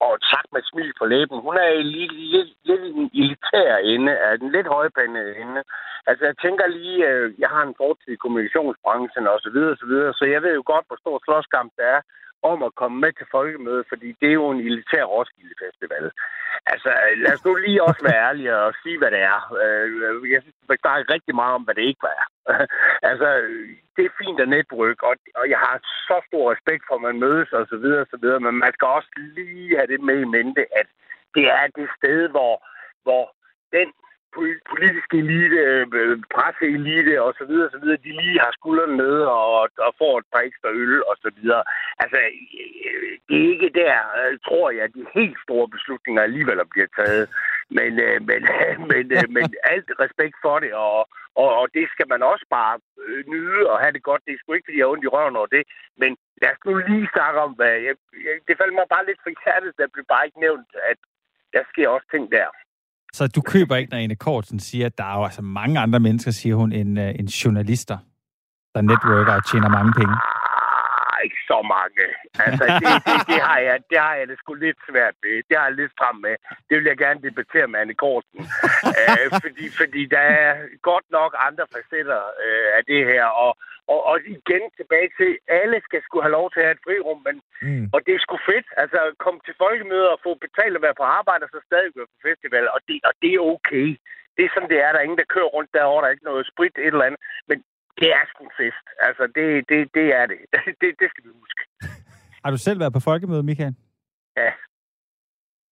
[0.00, 4.36] og sagt med smil på læben, hun er lidt, lidt, lidt den elitære ende, er
[4.36, 5.62] den lidt højpænde ende.
[6.06, 9.80] Altså, jeg tænker lige, øh, jeg har en fortid i kommunikationsbranchen og så videre, og
[9.82, 12.00] så videre, så jeg ved jo godt, hvor stor slåskamp det er
[12.42, 16.10] om at komme med til folkemødet, fordi det er jo en elitær Roskilde Festival.
[16.66, 19.40] Altså, lad os nu lige også være ærlige og sige, hvad det er.
[19.62, 22.24] Øh, jeg synes, der er rigtig meget om, hvad det ikke er.
[23.10, 23.28] altså,
[23.96, 25.76] det er fint at netrykke, og, og jeg har
[26.08, 28.72] så stor respekt for, at man mødes og så videre, og så videre, men man
[28.72, 30.88] skal også lige have det med i mente, at
[31.34, 32.54] det er det sted, hvor,
[33.02, 33.24] hvor
[33.72, 33.88] den
[34.72, 35.60] politiske elite,
[36.00, 40.18] øh, presseelite og så videre, så videre, de lige har skuldrene nede og, og får
[40.18, 41.62] et par ekstra øl og så videre.
[42.02, 42.18] Altså,
[43.28, 47.24] det er ikke der, øh, tror jeg, de helt store beslutninger alligevel bliver taget.
[47.78, 48.40] Men, øh, men,
[48.90, 49.04] men,
[49.36, 51.08] men alt respekt for det, og,
[51.42, 52.74] og, og det skal man også bare
[53.32, 54.22] nyde og have det godt.
[54.26, 55.64] Det er sgu ikke, fordi jeg har ondt i røven over det.
[56.00, 56.10] Men
[56.42, 57.74] lad os nu lige snakke om, hvad...
[57.88, 57.94] Jeg,
[58.26, 59.78] jeg, det faldt mig bare lidt for hjertet.
[59.78, 60.98] Der blev bare ikke nævnt, at
[61.54, 62.48] der sker også ting der.
[63.12, 66.00] Så du køber ikke, når Ane Kortsen siger, at der er jo altså mange andre
[66.00, 67.98] mennesker, siger hun, end, uh, end journalister,
[68.74, 70.14] der networker og tjener mange penge?
[71.26, 72.04] Ikke så mange.
[72.46, 75.34] Altså, det, det, det, har jeg, det har jeg det sgu lidt svært med.
[75.48, 76.34] Det har jeg lidt frem med.
[76.68, 78.40] Det vil jeg gerne debattere med Anne Korsen.
[78.92, 80.50] uh, fordi, fordi der er
[80.90, 83.24] godt nok andre facetter uh, af det her.
[83.44, 83.52] Og,
[83.92, 87.20] og, og igen tilbage til, alle skal skulle have lov til at have et frirum,
[87.26, 87.84] men, mm.
[87.94, 88.68] og det er sgu fedt.
[88.82, 92.02] Altså, kom til folkemøder og få betalt at være på arbejde, og så stadig gå
[92.12, 93.88] på festival, og det, og det er okay.
[94.36, 94.90] Det er sådan, det er.
[94.92, 96.02] Der er ingen, der kører rundt derovre.
[96.02, 97.20] Der er ikke noget sprit, et eller andet.
[97.48, 97.58] Men
[98.00, 98.86] det er sgu en fest.
[99.06, 100.38] Altså, det, det, det er det.
[100.80, 100.90] det.
[101.00, 101.62] Det skal vi huske.
[102.44, 103.74] Har du selv været på folkemøde, Michael?
[104.36, 104.50] Ja.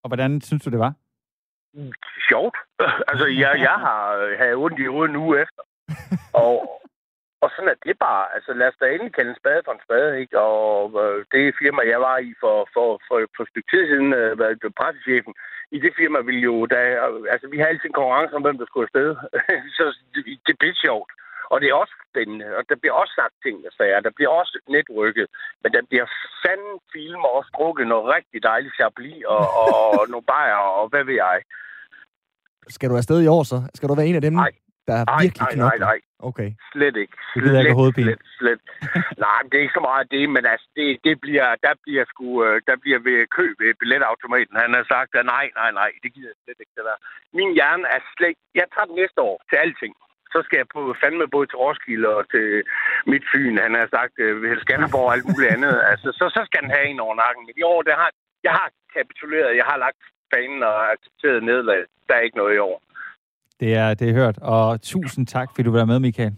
[0.03, 0.93] Og hvordan synes du, det var?
[2.29, 2.57] Sjovt.
[3.11, 4.03] altså, jeg, jeg har
[4.39, 5.63] havde ondt i hovedet en uge efter.
[6.43, 6.83] og,
[7.43, 8.25] og sådan er det bare.
[8.35, 10.41] Altså, lad os da endelig kalde en spade for en spade, ikke?
[10.41, 14.13] Og øh, det firma, jeg var i for, for, for, for et stykke tid siden,
[14.13, 15.35] øh, pressechefen,
[15.77, 16.81] i det firma ville jo, da,
[17.35, 19.09] altså, vi har altid en konkurrence om, hvem der skulle afsted.
[19.77, 21.11] så det, det er pisse sjovt.
[21.53, 24.01] Og det er også spændende, og der bliver også sagt ting, der siger.
[24.09, 25.27] Der bliver også netrykket,
[25.63, 26.07] men der bliver
[26.43, 30.85] fanden film og også drukket noget rigtig dejligt chablis og, og, og nogle bajer og
[30.89, 31.39] hvad ved jeg.
[32.75, 33.59] Skal du afsted i år så?
[33.75, 34.53] Skal du være en af dem, nej.
[34.89, 35.87] der er nej, virkelig nej, knokler?
[35.87, 36.51] Nej, nej, Okay.
[36.73, 37.17] Slet ikke.
[37.35, 38.07] Det gider ikke hovedpine.
[38.07, 38.61] Slet, slet.
[39.27, 42.27] nej, det er ikke så meget det, men altså, det, det bliver, der bliver sgu,
[42.47, 44.55] øh, der bliver ved kø ved billetautomaten.
[44.65, 46.99] Han har sagt, at nej, nej, nej, det gider jeg slet ikke, det der.
[47.39, 49.95] Min hjerne er slet Jeg tager den næste år til alting
[50.37, 52.47] så skal jeg på fandme både til Roskilde og til
[53.11, 53.57] Midtfyn.
[53.67, 55.75] Han har sagt, øh, ved Skanderborg og alt muligt andet.
[55.93, 57.43] Altså, så, så skal han have en over nakken.
[57.47, 58.11] Men i år, der har,
[58.47, 59.59] jeg har kapituleret.
[59.61, 61.83] Jeg har lagt fanen og accepteret nederlag.
[62.07, 62.77] Der er ikke noget i år.
[63.61, 64.39] Det er, det er hørt.
[64.57, 66.35] Og tusind tak, fordi du var med, Michael.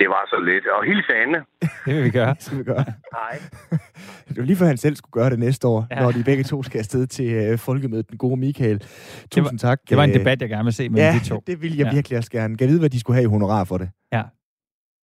[0.00, 0.66] Det var så lidt.
[0.66, 1.40] Og hilse Anne.
[1.86, 2.34] Det vil vi gøre.
[2.34, 2.84] det skal vi gøre.
[3.18, 3.36] Hej.
[4.28, 6.00] Det var lige før han selv skulle gøre det næste år, ja.
[6.00, 8.78] når de begge to skal afsted til uh, folkemødet, den gode Michael.
[8.78, 9.80] Tusind det var, tak.
[9.88, 11.42] Det var en debat, jeg gerne vil se med ja, de to.
[11.46, 11.94] det vil jeg ja.
[11.94, 12.56] virkelig også gerne.
[12.56, 13.90] Kan vide, hvad de skulle have i honorar for det?
[14.12, 14.22] Ja.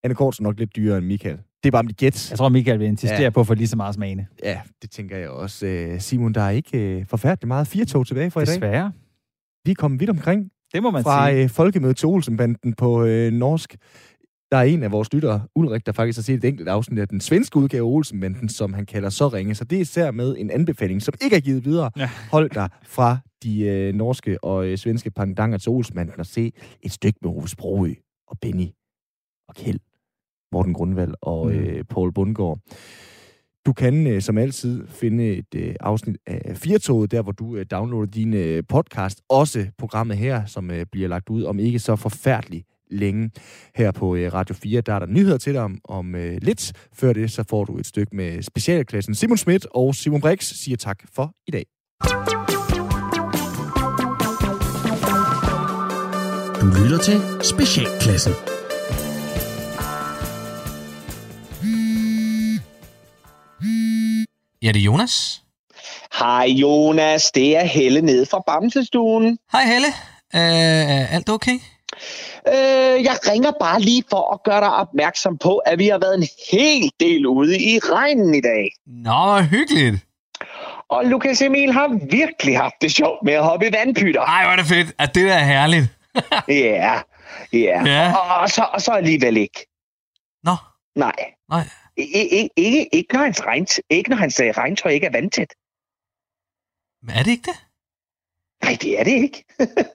[0.03, 1.37] Anne Kortsen nok lidt dyrere end Michael.
[1.63, 2.29] Det er bare mit gæt.
[2.29, 3.29] Jeg tror, Michael vil insistere ja.
[3.29, 4.25] på at få lige så meget smagende.
[4.43, 5.87] Ja, det tænker jeg også.
[5.93, 8.57] Uh, Simon, der er ikke uh, forfærdeligt meget fire tog tilbage for Desværre.
[8.57, 8.69] i dag.
[8.69, 8.91] Desværre.
[9.65, 10.49] Vi er kommet vidt omkring.
[10.73, 11.43] Det må man Fra sige.
[11.43, 13.75] uh, folkemødet til Olsenbanden på uh, norsk.
[14.51, 17.07] Der er en af vores lyttere, Ulrik, der faktisk har set et enkelt afsnit af
[17.07, 19.55] den svenske udgave Olsenbanden, som han kalder Så Ringe.
[19.55, 21.91] Så det er især med en anbefaling, som ikke er givet videre.
[21.97, 22.09] Ja.
[22.31, 26.91] Hold dig fra de øh, norske og øh, svenske pandanger til Olsenbanden og se et
[26.91, 27.93] stykke med Ove Sprogø
[28.27, 28.67] og Benny
[29.47, 29.79] og Kjeld,
[30.51, 32.59] Morten Grundvald og øh, Paul Bundgaard.
[33.65, 37.65] Du kan øh, som altid finde et øh, afsnit af Firtoget, der hvor du øh,
[37.71, 39.21] downloader din øh, podcast.
[39.29, 43.31] Også programmet her, som øh, bliver lagt ud om ikke så forfærdeligt længe.
[43.75, 46.73] Her på øh, Radio 4, der er der nyheder til dig om, om øh, lidt.
[46.93, 49.15] Før det, så får du et stykke med specialklassen.
[49.15, 51.65] Simon Schmidt og Simon Brix siger tak for i dag.
[56.61, 58.33] Du lytter til Specialklassen.
[64.61, 65.41] Ja, det er Jonas.
[66.19, 69.37] Hej Jonas, det er Helle nede fra Bamsestuen.
[69.51, 69.87] Hej Helle.
[70.33, 71.59] Uh, alt okay?
[72.47, 76.15] Øh, jeg ringer bare lige for at gøre dig opmærksom på, at vi har været
[76.15, 78.71] en hel del ude i regnen i dag.
[78.85, 79.95] Nå, hyggeligt.
[80.89, 84.21] Og Lukas Emil har virkelig haft det sjovt med at hoppe i vandpytter.
[84.21, 84.95] Ej, hvor er det fedt.
[84.99, 85.85] At det der er herligt.
[86.47, 87.01] ja,
[87.53, 87.83] ja.
[87.85, 88.13] Ja.
[88.17, 89.67] Og, og, så, og så alligevel ikke.
[90.43, 90.55] Nå.
[90.95, 91.15] Nej.
[91.49, 91.67] Nej.
[91.97, 95.53] Ikke, ikke, ikke, når hans regn, ikke når hans regntøj ikke er vandtæt.
[97.01, 97.64] Men er det ikke det?
[98.63, 99.45] Nej, det er det ikke.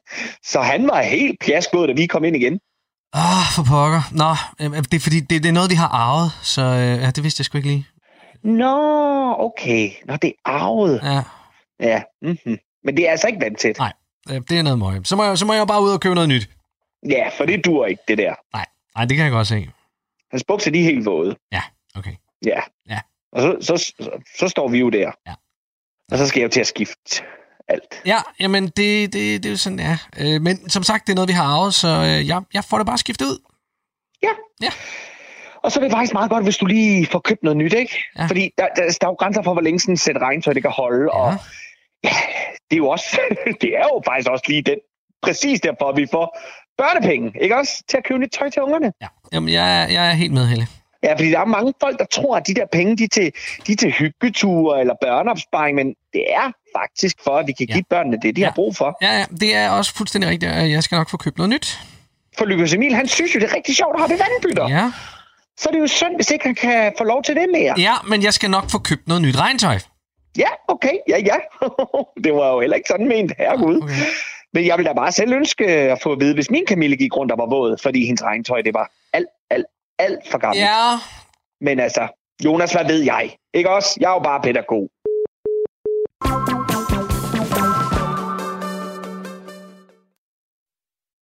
[0.52, 2.60] så han var helt pjaskået, da vi kom ind igen.
[3.14, 4.02] Åh, oh, for pokker.
[4.12, 4.30] Nå,
[4.90, 7.40] det er fordi, det, det er noget, vi har arvet, så øh, ja, det vidste
[7.40, 7.86] jeg sgu ikke lige.
[8.42, 8.76] Nå,
[9.38, 9.90] okay.
[10.04, 11.00] Nå, det er arvet.
[11.02, 11.22] Ja.
[11.80, 12.58] Ja, mm-hmm.
[12.84, 13.78] men det er altså ikke vandtæt.
[13.78, 13.92] Nej,
[14.30, 15.06] øh, det er noget møg.
[15.06, 16.50] Så må, jeg, så må jeg bare ud og købe noget nyt.
[17.08, 18.34] Ja, for det dur ikke, det der.
[18.52, 19.70] Nej, nej det kan jeg godt se.
[20.30, 21.36] Hans bukser, de er helt våde.
[21.52, 21.62] Ja,
[21.94, 22.14] okay.
[22.46, 22.60] Ja.
[22.88, 23.00] Ja.
[23.32, 25.12] Og så, så, så, så står vi jo der.
[25.26, 25.34] Ja.
[26.12, 27.22] Og så skal jeg jo til at skifte
[27.70, 28.02] alt.
[28.06, 29.98] Ja, jamen det, det, det er jo sådan, ja.
[30.20, 32.76] Øh, men som sagt, det er noget, vi har arvet, så øh, jeg, jeg får
[32.76, 33.38] det bare skiftet ud.
[34.22, 34.32] Ja.
[34.62, 34.70] Ja.
[35.62, 38.04] Og så er det faktisk meget godt, hvis du lige får købt noget nyt, ikke?
[38.18, 38.26] Ja.
[38.26, 40.62] Fordi der, der, der er jo grænser for, hvor længe sådan et sæt regntøj det
[40.62, 41.04] kan holde.
[41.04, 41.18] Ja.
[41.18, 41.34] Og
[42.04, 42.16] ja,
[42.70, 43.20] det er jo også,
[43.62, 44.78] det er jo faktisk også lige den,
[45.22, 46.38] præcis derfor, vi får
[46.78, 47.82] børnepenge, ikke også?
[47.88, 48.92] Til at købe nyt tøj til ungerne.
[49.02, 50.66] Ja, jamen jeg, jeg er helt med, Helle.
[51.02, 53.32] Ja, fordi der er mange folk, der tror, at de der penge, de er til,
[53.66, 57.72] de er til hyggeture eller børneopsparing, men det er faktisk for, at vi kan Ja.
[57.74, 58.46] give børnene det, de Ja.
[58.46, 58.96] har brug for.
[59.02, 60.52] Ja, ja, det er også fuldstændig rigtigt.
[60.52, 61.78] og Jeg skal nok få købt noget nyt.
[62.38, 64.68] For Lukas Emil, han synes jo, det er rigtig sjovt at have vandbytter.
[64.68, 64.92] Ja.
[65.58, 67.74] Så er det jo synd, hvis ikke han kan få lov til det mere.
[67.78, 69.78] Ja, men jeg skal nok få købt noget nyt regntøj.
[70.38, 71.36] Ja, okay, ja, ja.
[72.24, 73.82] det var jo heller ikke sådan ment, herregud.
[73.82, 73.94] Okay.
[74.54, 77.16] Men jeg vil da bare selv ønske at få at vide, hvis min Camille gik
[77.16, 78.90] rundt og var våd, fordi hendes regntøj, det var
[80.00, 80.60] alt for gammelt.
[80.60, 80.98] Ja.
[81.60, 82.08] Men altså,
[82.44, 83.36] Jonas, hvad ved jeg?
[83.54, 83.98] Ikke også?
[84.00, 84.90] Jeg er jo bare pædagog.